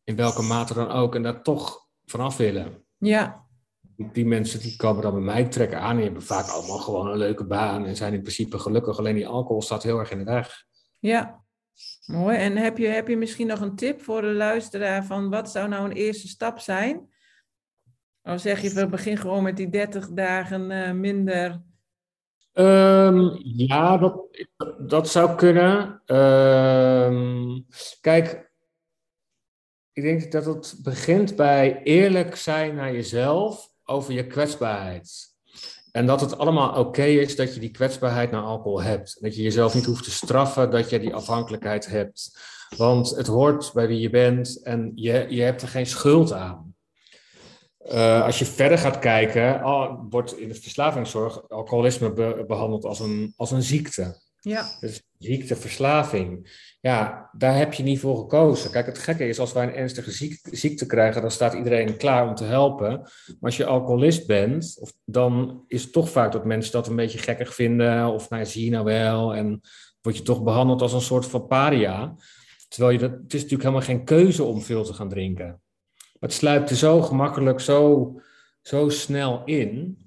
in 0.04 0.16
welke 0.16 0.42
mate 0.42 0.74
dan 0.74 0.90
ook, 0.90 1.14
en 1.14 1.22
daar 1.22 1.42
toch 1.42 1.86
vanaf 2.04 2.36
willen. 2.36 2.84
Ja. 2.98 3.46
Die 3.96 4.26
mensen 4.26 4.60
die 4.60 4.76
komen 4.76 5.02
dan 5.02 5.12
bij 5.12 5.22
mij, 5.22 5.44
trekken 5.44 5.80
aan 5.80 5.96
en 5.96 6.02
hebben 6.02 6.22
vaak 6.22 6.48
allemaal 6.48 6.78
gewoon 6.78 7.06
een 7.06 7.18
leuke 7.18 7.44
baan 7.44 7.86
en 7.86 7.96
zijn 7.96 8.12
in 8.12 8.20
principe 8.20 8.58
gelukkig. 8.58 8.98
Alleen 8.98 9.14
die 9.14 9.26
alcohol 9.26 9.62
staat 9.62 9.82
heel 9.82 9.98
erg 9.98 10.10
in 10.10 10.18
de 10.18 10.24
weg. 10.24 10.64
Ja, 10.98 11.44
mooi. 12.06 12.36
En 12.36 12.56
heb 12.56 12.78
je, 12.78 12.86
heb 12.86 13.08
je 13.08 13.16
misschien 13.16 13.46
nog 13.46 13.60
een 13.60 13.76
tip 13.76 14.02
voor 14.02 14.20
de 14.20 14.32
luisteraar 14.32 15.04
van 15.04 15.30
wat 15.30 15.50
zou 15.50 15.68
nou 15.68 15.84
een 15.84 15.96
eerste 15.96 16.28
stap 16.28 16.58
zijn? 16.58 17.10
Of 18.22 18.40
zeg 18.40 18.62
je, 18.62 18.70
we 18.70 18.86
beginnen 18.86 19.20
gewoon 19.20 19.42
met 19.42 19.56
die 19.56 19.68
30 19.68 20.08
dagen 20.08 20.70
uh, 20.70 20.92
minder. 20.92 21.62
Um, 22.52 23.40
ja, 23.42 23.96
dat, 23.98 24.26
dat 24.86 25.08
zou 25.08 25.34
kunnen. 25.34 26.02
Um, 26.16 27.66
kijk, 28.00 28.52
ik 29.92 30.02
denk 30.02 30.32
dat 30.32 30.44
het 30.44 30.78
begint 30.82 31.36
bij 31.36 31.82
eerlijk 31.82 32.36
zijn 32.36 32.74
naar 32.74 32.92
jezelf 32.92 33.71
over 33.92 34.12
je 34.12 34.26
kwetsbaarheid. 34.26 35.30
En 35.92 36.06
dat 36.06 36.20
het 36.20 36.38
allemaal 36.38 36.78
oké 36.78 37.04
is 37.04 37.36
dat 37.36 37.54
je 37.54 37.60
die 37.60 37.70
kwetsbaarheid 37.70 38.30
naar 38.30 38.42
alcohol 38.42 38.82
hebt. 38.82 39.16
Dat 39.20 39.36
je 39.36 39.42
jezelf 39.42 39.74
niet 39.74 39.84
hoeft 39.84 40.04
te 40.04 40.10
straffen 40.10 40.70
dat 40.70 40.90
je 40.90 41.00
die 41.00 41.14
afhankelijkheid 41.14 41.86
hebt. 41.86 42.38
Want 42.76 43.10
het 43.10 43.26
hoort 43.26 43.70
bij 43.74 43.86
wie 43.86 44.00
je 44.00 44.10
bent 44.10 44.62
en 44.62 44.92
je, 44.94 45.26
je 45.28 45.42
hebt 45.42 45.62
er 45.62 45.68
geen 45.68 45.86
schuld 45.86 46.32
aan. 46.32 46.74
Uh, 47.92 48.24
als 48.24 48.38
je 48.38 48.44
verder 48.44 48.78
gaat 48.78 48.98
kijken, 48.98 49.62
wordt 50.10 50.38
in 50.38 50.48
de 50.48 50.54
verslavingszorg 50.54 51.48
alcoholisme 51.48 52.12
be 52.12 52.44
behandeld 52.46 52.84
als 52.84 53.00
een, 53.00 53.34
als 53.36 53.50
een 53.50 53.62
ziekte. 53.62 54.21
Ja. 54.44 54.76
Dus 54.80 55.02
ziekte, 55.18 55.56
verslaving. 55.56 56.50
Ja, 56.80 57.30
daar 57.32 57.56
heb 57.56 57.72
je 57.72 57.82
niet 57.82 58.00
voor 58.00 58.16
gekozen. 58.16 58.70
Kijk, 58.70 58.86
het 58.86 58.98
gekke 58.98 59.28
is, 59.28 59.38
als 59.38 59.52
wij 59.52 59.64
een 59.64 59.74
ernstige 59.74 60.10
ziekte, 60.10 60.56
ziekte 60.56 60.86
krijgen, 60.86 61.20
dan 61.20 61.30
staat 61.30 61.52
iedereen 61.52 61.96
klaar 61.96 62.28
om 62.28 62.34
te 62.34 62.44
helpen. 62.44 62.90
Maar 62.90 63.36
als 63.40 63.56
je 63.56 63.66
alcoholist 63.66 64.26
bent, 64.26 64.76
of, 64.80 64.92
dan 65.04 65.64
is 65.66 65.82
het 65.82 65.92
toch 65.92 66.10
vaak 66.10 66.32
dat 66.32 66.44
mensen 66.44 66.72
dat 66.72 66.86
een 66.86 66.96
beetje 66.96 67.18
gekkig 67.18 67.54
vinden. 67.54 68.06
Of 68.06 68.30
nou, 68.30 68.46
zie 68.46 68.64
je 68.64 68.70
nou 68.70 68.84
wel. 68.84 69.34
En 69.34 69.60
word 70.00 70.16
je 70.16 70.22
toch 70.22 70.42
behandeld 70.42 70.82
als 70.82 70.92
een 70.92 71.00
soort 71.00 71.26
van 71.26 71.46
paria. 71.46 72.14
Terwijl 72.68 72.92
je 72.92 72.98
dat, 72.98 73.10
het 73.10 73.34
is 73.34 73.42
natuurlijk 73.42 73.62
helemaal 73.62 73.86
geen 73.86 74.04
keuze 74.04 74.44
om 74.44 74.62
veel 74.62 74.84
te 74.84 74.92
gaan 74.92 75.08
drinken. 75.08 75.60
Het 76.20 76.32
sluipt 76.32 76.70
er 76.70 76.76
zo 76.76 77.02
gemakkelijk, 77.02 77.60
zo, 77.60 78.12
zo 78.62 78.88
snel 78.88 79.44
in. 79.44 79.98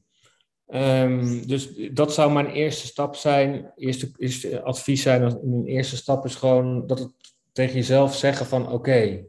Um, 0.67 1.47
dus 1.47 1.69
dat 1.91 2.13
zou 2.13 2.31
mijn 2.31 2.47
eerste 2.47 2.87
stap 2.87 3.15
zijn. 3.15 3.71
Eerste, 3.75 4.11
eerste 4.17 4.61
advies 4.61 5.01
zijn, 5.01 5.21
een 5.21 5.65
eerste 5.65 5.95
stap 5.95 6.25
is 6.25 6.35
gewoon 6.35 6.87
dat 6.87 6.99
het 6.99 7.11
tegen 7.51 7.75
jezelf 7.75 8.15
zeggen 8.15 8.45
van 8.45 8.71
oké, 8.71 9.25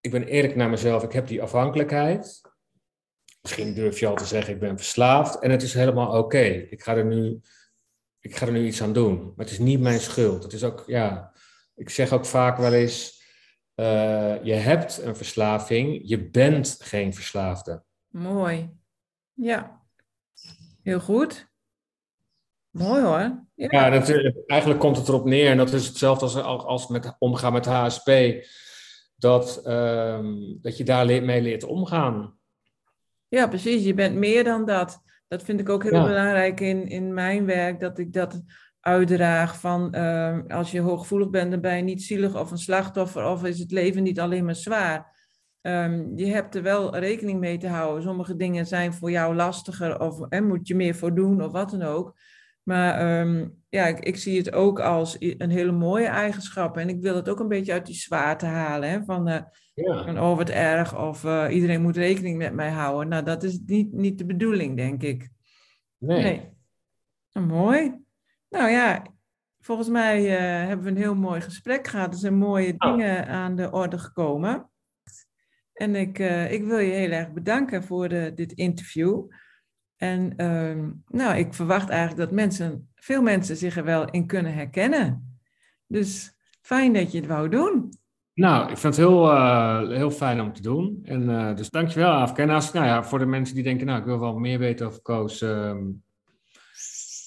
ik 0.00 0.10
ben 0.10 0.24
eerlijk 0.24 0.56
naar 0.56 0.70
mezelf, 0.70 1.02
ik 1.02 1.12
heb 1.12 1.26
die 1.26 1.42
afhankelijkheid. 1.42 2.40
Misschien 3.42 3.74
durf 3.74 3.98
je 4.00 4.06
al 4.06 4.16
te 4.16 4.24
zeggen, 4.24 4.54
ik 4.54 4.60
ben 4.60 4.76
verslaafd 4.76 5.38
en 5.38 5.50
het 5.50 5.62
is 5.62 5.74
helemaal 5.74 6.18
oké. 6.18 6.44
Ik 6.44 6.82
ga 6.82 6.96
er 6.96 7.04
nu 7.04 7.40
ik 8.20 8.36
ga 8.36 8.46
er 8.46 8.52
nu 8.52 8.66
iets 8.66 8.82
aan 8.82 8.92
doen. 8.92 9.16
Maar 9.18 9.44
het 9.44 9.50
is 9.50 9.58
niet 9.58 9.80
mijn 9.80 10.00
schuld. 10.00 10.42
Het 10.42 10.52
is 10.52 10.64
ook, 10.64 10.84
ja, 10.86 11.32
ik 11.74 11.90
zeg 11.90 12.12
ook 12.12 12.26
vaak 12.26 12.56
wel 12.56 12.72
eens, 12.72 13.22
uh, 13.74 14.44
je 14.44 14.52
hebt 14.52 15.02
een 15.02 15.16
verslaving, 15.16 16.00
je 16.02 16.28
bent 16.30 16.76
geen 16.80 17.14
verslaafde. 17.14 17.82
Mooi. 18.08 18.76
Ja, 19.32 19.77
Heel 20.88 21.00
goed. 21.00 21.48
Mooi 22.70 23.02
hoor. 23.02 23.46
Ja, 23.54 23.66
ja 23.70 23.90
dat, 23.90 24.08
eigenlijk 24.46 24.80
komt 24.80 24.96
het 24.96 25.08
erop 25.08 25.24
neer, 25.24 25.50
en 25.50 25.56
dat 25.56 25.72
is 25.72 25.86
hetzelfde 25.86 26.24
als, 26.24 26.64
als 26.64 26.86
met 26.86 27.16
omgaan 27.18 27.52
met 27.52 27.66
HSP, 27.66 28.10
dat, 29.16 29.62
um, 29.66 30.58
dat 30.62 30.76
je 30.76 30.84
daar 30.84 31.06
mee 31.06 31.42
leert 31.42 31.64
omgaan. 31.64 32.38
Ja, 33.28 33.48
precies. 33.48 33.84
Je 33.84 33.94
bent 33.94 34.16
meer 34.16 34.44
dan 34.44 34.64
dat. 34.64 35.02
Dat 35.26 35.42
vind 35.42 35.60
ik 35.60 35.68
ook 35.68 35.82
heel 35.82 36.02
belangrijk 36.06 36.60
in, 36.60 36.86
in 36.86 37.14
mijn 37.14 37.46
werk, 37.46 37.80
dat 37.80 37.98
ik 37.98 38.12
dat 38.12 38.42
uitdraag 38.80 39.60
van 39.60 39.92
uh, 39.94 40.38
als 40.48 40.70
je 40.70 40.80
hooggevoelig 40.80 41.30
bent, 41.30 41.50
dan 41.50 41.60
ben 41.60 41.76
je 41.76 41.82
niet 41.82 42.02
zielig 42.02 42.36
of 42.36 42.50
een 42.50 42.58
slachtoffer 42.58 43.24
of 43.24 43.44
is 43.44 43.58
het 43.58 43.70
leven 43.70 44.02
niet 44.02 44.20
alleen 44.20 44.44
maar 44.44 44.54
zwaar. 44.54 45.17
Um, 45.62 46.16
je 46.16 46.26
hebt 46.26 46.54
er 46.54 46.62
wel 46.62 46.96
rekening 46.96 47.40
mee 47.40 47.58
te 47.58 47.68
houden. 47.68 48.02
Sommige 48.02 48.36
dingen 48.36 48.66
zijn 48.66 48.92
voor 48.92 49.10
jou 49.10 49.34
lastiger 49.34 50.00
of 50.00 50.18
hè, 50.28 50.40
moet 50.40 50.68
je 50.68 50.74
meer 50.74 50.94
voor 50.94 51.14
doen 51.14 51.42
of 51.42 51.52
wat 51.52 51.70
dan 51.70 51.82
ook. 51.82 52.16
Maar 52.62 53.20
um, 53.20 53.62
ja, 53.68 53.86
ik, 53.86 53.98
ik, 53.98 54.16
zie 54.16 54.38
het 54.38 54.52
ook 54.52 54.80
als 54.80 55.16
een 55.18 55.50
hele 55.50 55.72
mooie 55.72 56.06
eigenschap. 56.06 56.76
En 56.76 56.88
ik 56.88 57.00
wil 57.00 57.16
het 57.16 57.28
ook 57.28 57.40
een 57.40 57.48
beetje 57.48 57.72
uit 57.72 57.86
die 57.86 57.94
zwaarte 57.94 58.46
halen. 58.46 58.90
Hè? 58.90 59.04
Van, 59.04 59.28
uh, 59.28 59.40
ja. 59.74 60.04
van 60.04 60.20
oh 60.20 60.36
wat 60.36 60.48
erg 60.48 60.98
of 60.98 61.24
uh, 61.24 61.46
iedereen 61.50 61.82
moet 61.82 61.96
rekening 61.96 62.38
met 62.38 62.52
mij 62.52 62.70
houden. 62.70 63.08
Nou, 63.08 63.24
dat 63.24 63.42
is 63.42 63.60
niet, 63.66 63.92
niet 63.92 64.18
de 64.18 64.26
bedoeling, 64.26 64.76
denk 64.76 65.02
ik. 65.02 65.28
Nee. 65.98 66.22
nee. 66.22 66.52
Nou, 67.32 67.46
mooi. 67.46 68.04
Nou 68.48 68.70
ja, 68.70 69.02
volgens 69.60 69.88
mij 69.88 70.22
uh, 70.24 70.66
hebben 70.66 70.84
we 70.84 70.90
een 70.90 70.96
heel 70.96 71.14
mooi 71.14 71.40
gesprek 71.40 71.86
gehad. 71.86 72.12
Er 72.12 72.18
zijn 72.18 72.38
mooie 72.38 72.74
oh. 72.78 72.90
dingen 72.90 73.26
aan 73.26 73.56
de 73.56 73.70
orde 73.70 73.98
gekomen. 73.98 74.70
En 75.78 75.94
ik, 75.94 76.18
uh, 76.18 76.52
ik 76.52 76.64
wil 76.64 76.78
je 76.78 76.92
heel 76.92 77.10
erg 77.10 77.32
bedanken 77.32 77.84
voor 77.84 78.08
de, 78.08 78.32
dit 78.34 78.52
interview. 78.52 79.22
En 79.96 80.32
uh, 80.36 80.84
nou, 81.18 81.36
ik 81.36 81.54
verwacht 81.54 81.88
eigenlijk 81.88 82.20
dat 82.20 82.30
mensen, 82.30 82.90
veel 82.94 83.22
mensen 83.22 83.56
zich 83.56 83.76
er 83.76 83.84
wel 83.84 84.10
in 84.10 84.26
kunnen 84.26 84.54
herkennen. 84.54 85.38
Dus 85.86 86.32
fijn 86.60 86.92
dat 86.92 87.12
je 87.12 87.18
het 87.18 87.26
wou 87.26 87.48
doen. 87.48 87.92
Nou, 88.34 88.70
ik 88.70 88.78
vind 88.78 88.96
het 88.96 89.06
heel, 89.06 89.32
uh, 89.32 89.88
heel 89.88 90.10
fijn 90.10 90.40
om 90.40 90.52
te 90.52 90.62
doen. 90.62 91.00
En 91.02 91.22
uh, 91.22 91.56
dus 91.56 91.70
dankjewel, 91.70 92.10
Afke. 92.10 92.42
En 92.42 92.50
als, 92.50 92.72
nou 92.72 92.86
ja, 92.86 93.04
voor 93.04 93.18
de 93.18 93.26
mensen 93.26 93.54
die 93.54 93.64
denken, 93.64 93.86
nou, 93.86 93.98
ik 93.98 94.04
wil 94.04 94.20
wel 94.20 94.38
meer 94.38 94.58
weten 94.58 94.86
over 94.86 95.02
Koos, 95.02 95.42
ehm, 95.42 95.84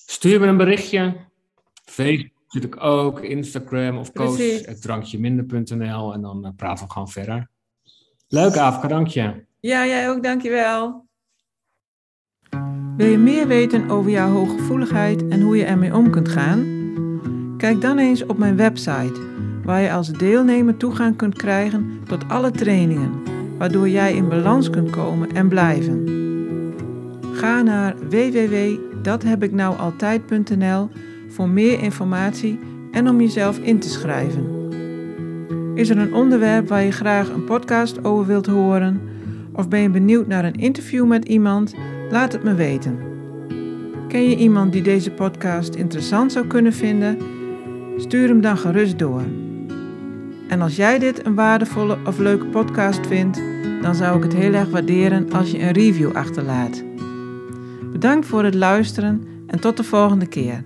stuur 0.05 0.39
me 0.39 0.47
een 0.47 0.57
berichtje. 0.57 1.15
Facebook 1.83 2.31
natuurlijk 2.43 2.83
ook, 2.83 3.19
Instagram 3.19 3.97
of 3.97 4.11
koos.drankjeminder.nl 4.11 6.13
en 6.13 6.21
dan 6.21 6.53
praten 6.55 6.85
we 6.85 6.91
gewoon 6.91 7.09
verder. 7.09 7.50
Leuk, 8.33 8.57
Afka, 8.57 8.87
dank 8.87 9.07
je. 9.07 9.45
Ja, 9.59 9.85
jij 9.85 10.09
ook, 10.09 10.23
dankjewel. 10.23 11.05
Wil 12.97 13.07
je 13.07 13.17
meer 13.17 13.47
weten 13.47 13.89
over 13.89 14.11
jouw 14.11 14.29
hooggevoeligheid 14.29 15.27
en 15.27 15.41
hoe 15.41 15.57
je 15.57 15.63
ermee 15.63 15.95
om 15.95 16.09
kunt 16.09 16.29
gaan? 16.29 16.65
Kijk 17.57 17.81
dan 17.81 17.97
eens 17.97 18.25
op 18.25 18.37
mijn 18.37 18.55
website, 18.55 19.21
waar 19.63 19.81
je 19.81 19.91
als 19.91 20.11
deelnemer 20.11 20.77
toegang 20.77 21.15
kunt 21.15 21.35
krijgen 21.35 21.99
tot 22.07 22.29
alle 22.29 22.51
trainingen, 22.51 23.11
waardoor 23.57 23.89
jij 23.89 24.13
in 24.13 24.29
balans 24.29 24.69
kunt 24.69 24.89
komen 24.89 25.31
en 25.31 25.47
blijven. 25.47 26.05
Ga 27.33 27.61
naar 27.61 27.95
www.dathebiknoualtijd.nl 28.09 30.89
voor 31.29 31.49
meer 31.49 31.79
informatie 31.79 32.59
en 32.91 33.09
om 33.09 33.21
jezelf 33.21 33.57
in 33.57 33.79
te 33.79 33.89
schrijven. 33.89 34.60
Is 35.75 35.89
er 35.89 35.97
een 35.97 36.13
onderwerp 36.13 36.67
waar 36.67 36.83
je 36.83 36.91
graag 36.91 37.29
een 37.29 37.43
podcast 37.43 38.03
over 38.03 38.25
wilt 38.25 38.45
horen? 38.45 39.01
Of 39.53 39.67
ben 39.67 39.79
je 39.79 39.89
benieuwd 39.89 40.27
naar 40.27 40.45
een 40.45 40.55
interview 40.55 41.07
met 41.07 41.25
iemand? 41.25 41.75
Laat 42.09 42.31
het 42.31 42.43
me 42.43 42.53
weten. 42.53 42.99
Ken 44.07 44.29
je 44.29 44.35
iemand 44.35 44.73
die 44.73 44.81
deze 44.81 45.11
podcast 45.11 45.75
interessant 45.75 46.31
zou 46.31 46.47
kunnen 46.47 46.73
vinden? 46.73 47.17
Stuur 47.97 48.27
hem 48.27 48.41
dan 48.41 48.57
gerust 48.57 48.99
door. 48.99 49.23
En 50.47 50.61
als 50.61 50.75
jij 50.75 50.99
dit 50.99 51.25
een 51.25 51.35
waardevolle 51.35 51.97
of 52.05 52.17
leuke 52.17 52.45
podcast 52.45 53.07
vindt, 53.07 53.41
dan 53.81 53.95
zou 53.95 54.17
ik 54.17 54.23
het 54.23 54.33
heel 54.33 54.53
erg 54.53 54.69
waarderen 54.69 55.31
als 55.31 55.51
je 55.51 55.61
een 55.61 55.71
review 55.71 56.11
achterlaat. 56.15 56.83
Bedankt 57.91 58.25
voor 58.25 58.43
het 58.43 58.55
luisteren 58.55 59.23
en 59.47 59.59
tot 59.59 59.77
de 59.77 59.83
volgende 59.83 60.27
keer. 60.27 60.63